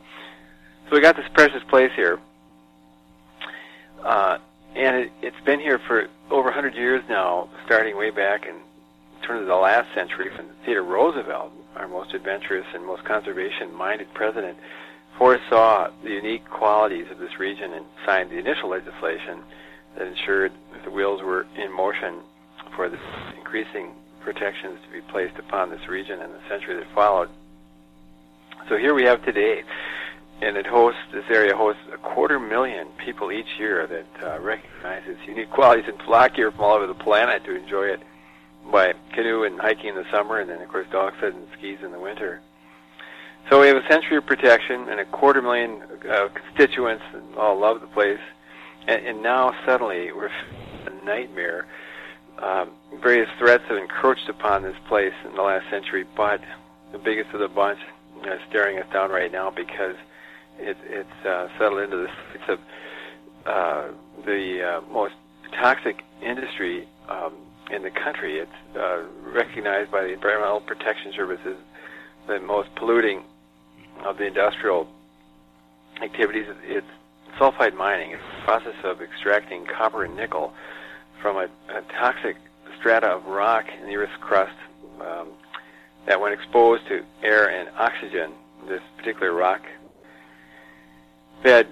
[0.89, 2.19] So we got this precious place here,
[4.03, 4.37] uh,
[4.75, 8.55] and it, it's been here for over 100 years now, starting way back in
[9.25, 14.57] turn of the last century from Theodore Roosevelt, our most adventurous and most conservation-minded president
[15.17, 19.41] foresaw the unique qualities of this region and signed the initial legislation
[19.97, 22.19] that ensured that the wheels were in motion
[22.75, 22.99] for the
[23.37, 23.91] increasing
[24.25, 27.29] protections to be placed upon this region in the century that followed.
[28.67, 29.63] So here we have today,
[30.41, 35.03] and it hosts this area hosts a quarter million people each year that uh, recognize
[35.05, 38.01] its unique qualities and flock here from all over the planet to enjoy it
[38.71, 41.77] by canoe and hiking in the summer, and then of course dog sled and skis
[41.83, 42.41] in the winter.
[43.49, 47.59] So we have a century of protection and a quarter million uh, constituents that all
[47.59, 48.19] love the place.
[48.87, 50.31] And, and now suddenly we're
[50.87, 51.67] a nightmare.
[52.41, 52.71] Um,
[53.01, 56.41] various threats have encroached upon this place in the last century, but
[56.91, 57.79] the biggest of the bunch
[58.25, 59.95] is staring us down right now because
[60.59, 62.07] it, it's uh, settled into
[63.45, 63.87] uh,
[64.25, 65.13] the uh, most
[65.53, 67.33] toxic industry um,
[67.71, 68.39] in the country.
[68.39, 71.57] It's uh, recognized by the Environmental Protection Services
[72.27, 73.23] the most polluting
[74.03, 74.87] of the industrial
[76.01, 76.87] activities, it's
[77.39, 78.11] sulfide mining.
[78.11, 80.53] It's the process of extracting copper and nickel
[81.25, 82.37] from a, a toxic
[82.77, 84.55] strata of rock in the Earth's crust
[85.01, 85.29] um,
[86.05, 88.31] that, when exposed to air and oxygen,
[88.67, 89.63] this particular rock
[91.41, 91.67] bed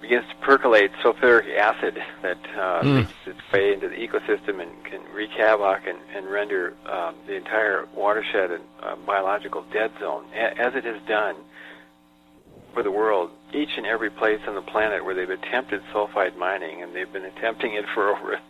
[0.00, 2.94] begins to percolate sulfuric acid that uh, mm.
[3.00, 7.34] makes its way into the ecosystem and can wreak havoc and, and render um, the
[7.34, 11.36] entire watershed a uh, biological dead zone, a- as it has done
[12.72, 13.30] for the world.
[13.54, 17.24] Each and every place on the planet where they've attempted sulfide mining, and they've been
[17.24, 18.40] attempting it for over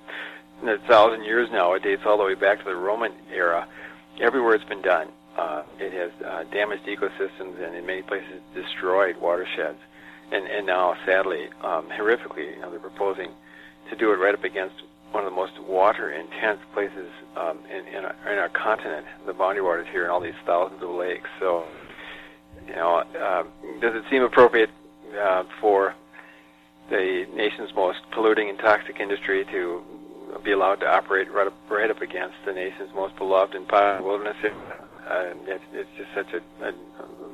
[0.63, 1.75] a thousand years now.
[1.75, 3.69] It dates all the way back to the Roman era.
[4.21, 9.17] Everywhere it's been done, uh, it has uh, damaged ecosystems and in many places destroyed
[9.19, 9.79] watersheds.
[10.33, 13.31] And, and now, sadly, um, horrifically, you know, they're proposing
[13.91, 14.77] to do it right up against
[15.11, 19.63] one of the most water-intense places um, in, in, our, in our continent, the boundary
[19.63, 21.29] waters here, and all these thousands of lakes.
[21.39, 21.65] So,
[22.67, 23.43] you know, uh,
[23.81, 24.71] does it seem appropriate
[25.21, 25.95] uh, for
[26.91, 29.83] the nation's most polluting and toxic industry to
[30.43, 34.03] be allowed to operate right up, right up against the nation's most beloved and popular
[34.03, 34.37] wilderness?
[34.45, 36.73] Uh, it's, it's just such a, a,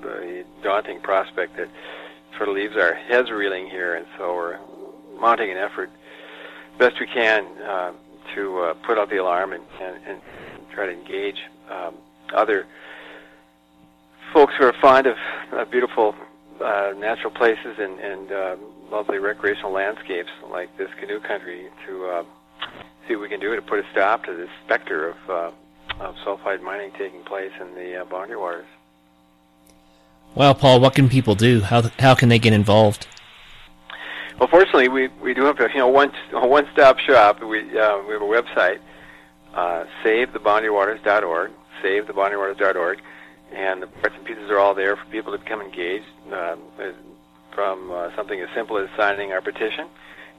[0.09, 1.69] a daunting prospect that
[2.37, 4.59] sort of leaves our heads reeling here, and so we're
[5.21, 5.91] mounting an effort
[6.79, 7.93] best we can uh,
[8.35, 10.21] to uh, put out the alarm and, and, and
[10.73, 11.37] try to engage
[11.71, 11.95] um,
[12.35, 12.67] other
[14.33, 15.17] folks who are fond of
[15.53, 16.15] uh, beautiful
[16.61, 18.57] uh, natural places and, and uh,
[18.91, 22.25] lovely recreational landscapes like this canoe country to uh,
[23.07, 25.51] see what we can do to put a stop to this specter of, uh,
[26.01, 28.67] of sulfide mining taking place in the uh, boundary waters.
[30.35, 31.61] Well, Paul, what can people do?
[31.61, 33.09] How how can they get involved?
[34.39, 37.43] Well, fortunately, we we do have a you know one a one stop shop.
[37.43, 38.79] We uh, we have a website,
[39.55, 41.51] uh, savetheboundarywaters.org,
[41.83, 43.03] savetheboundarywaters.org,
[43.53, 46.07] and the parts and pieces are all there for people to become engaged.
[46.33, 46.57] Uh,
[47.55, 49.87] from uh, something as simple as signing our petition,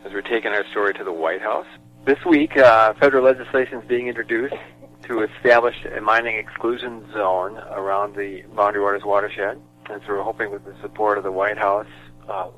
[0.05, 1.68] as we're taking our story to the White House.
[2.05, 4.55] This week, uh, federal legislation is being introduced
[5.03, 9.62] to establish a mining exclusion zone around the Boundary Waters watershed.
[9.89, 11.88] And so we're hoping with the support of the White House
[12.30, 12.49] uh,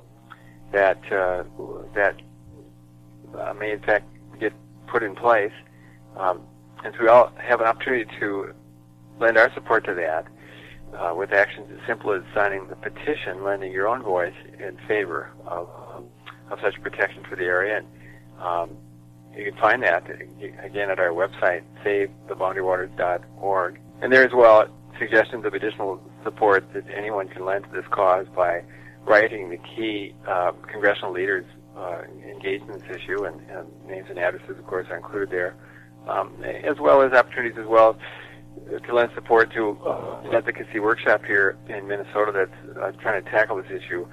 [0.71, 1.43] that uh,
[1.95, 2.21] that
[3.37, 4.05] uh, may in fact
[4.39, 4.53] get
[4.87, 5.53] put in place.
[6.15, 6.41] Um,
[6.83, 8.53] and so we all have an opportunity to
[9.19, 10.27] lend our support to that
[10.95, 15.31] uh, with actions as simple as signing the petition, lending your own voice in favor
[15.45, 16.05] of, um,
[16.49, 17.77] of such protection for the area.
[17.77, 17.87] And
[18.41, 18.77] um,
[19.35, 20.09] you can find that
[20.63, 23.79] again at our website, savetheboundarywaters.org.
[24.01, 24.67] And there as well
[24.99, 28.63] suggestions of additional support that anyone can lend to this cause by
[29.05, 34.19] writing the key uh, congressional leaders uh, engaged in this issue, and, and, names and
[34.19, 35.55] addresses, of course, are included there,
[36.07, 37.97] um, as well as opportunities as well
[38.85, 43.29] to lend support to uh, an advocacy workshop here in Minnesota that's uh, trying to
[43.29, 44.07] tackle this issue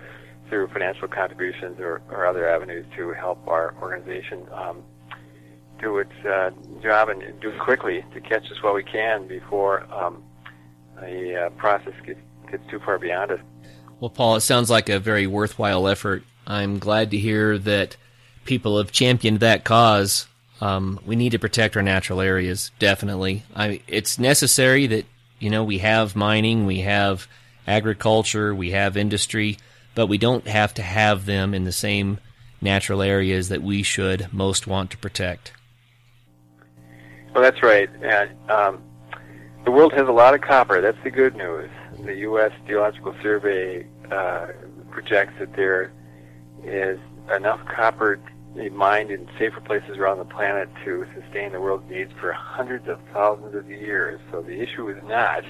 [0.48, 4.82] through financial contributions or, or other avenues to help our organization um,
[5.80, 6.50] do its uh,
[6.82, 10.22] job and do it quickly to catch us while we can before um,
[11.02, 12.20] a uh, process gets,
[12.50, 13.40] gets too far beyond us.
[14.00, 16.24] Well, Paul, it sounds like a very worthwhile effort.
[16.46, 17.96] I'm glad to hear that
[18.44, 20.26] people have championed that cause.
[20.60, 23.44] Um, we need to protect our natural areas, definitely.
[23.56, 25.06] I, it's necessary that
[25.38, 27.26] you know we have mining, we have
[27.66, 29.58] agriculture, we have industry,
[29.94, 32.18] but we don't have to have them in the same
[32.60, 35.52] natural areas that we should most want to protect.
[37.34, 37.88] Well, that's right.
[38.02, 38.82] And um,
[39.64, 40.80] the world has a lot of copper.
[40.80, 41.70] That's the good news.
[42.04, 42.52] The U.S.
[42.66, 44.48] Geological Survey uh,
[44.90, 45.92] projects that there
[46.64, 46.98] is
[47.34, 48.18] enough copper
[48.72, 52.98] mined in safer places around the planet to sustain the world's needs for hundreds of
[53.12, 54.20] thousands of years.
[54.30, 55.44] So the issue is not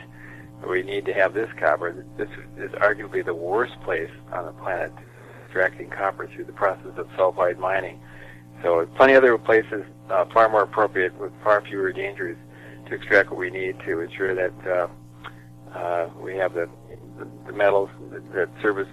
[0.68, 2.04] we need to have this copper.
[2.16, 2.28] This
[2.58, 4.92] is arguably the worst place on the planet
[5.44, 8.00] extracting copper through the process of sulfide mining.
[8.62, 12.36] So plenty other places uh, far more appropriate with far fewer dangers
[12.86, 16.68] to extract what we need to ensure that uh, uh, we have the,
[17.18, 18.88] the, the metals that, that service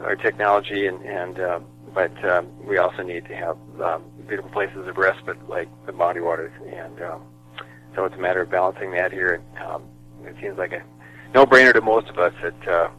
[0.00, 1.60] our technology and, and uh,
[1.94, 6.22] but um, we also need to have um, beautiful places of respite like the Boundary
[6.22, 7.22] Waters, and um,
[7.94, 9.34] so it's a matter of balancing that here.
[9.34, 9.82] And um,
[10.24, 10.82] it seems like a
[11.34, 12.90] no-brainer to most of us that uh,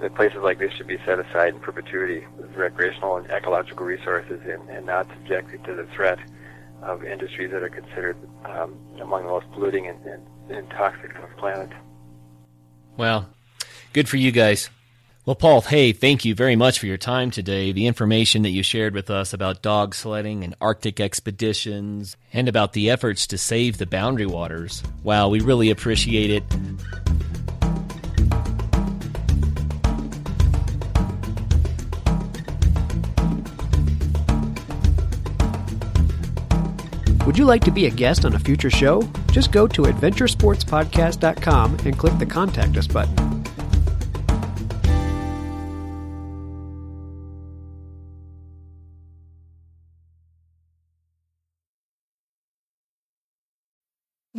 [0.00, 4.40] that places like this should be set aside in perpetuity as recreational and ecological resources,
[4.44, 6.18] and, and not subjected to the threat
[6.82, 11.30] of industries that are considered um, among the most polluting and, and, and toxic on
[11.30, 11.70] the planet.
[12.96, 13.28] Well,
[13.92, 14.68] good for you guys.
[15.24, 17.70] Well, Paul, hey, thank you very much for your time today.
[17.70, 22.72] The information that you shared with us about dog sledding and Arctic expeditions and about
[22.72, 24.82] the efforts to save the boundary waters.
[25.04, 26.42] Wow, we really appreciate it.
[37.24, 39.08] Would you like to be a guest on a future show?
[39.30, 43.41] Just go to adventuresportspodcast.com and click the Contact Us button.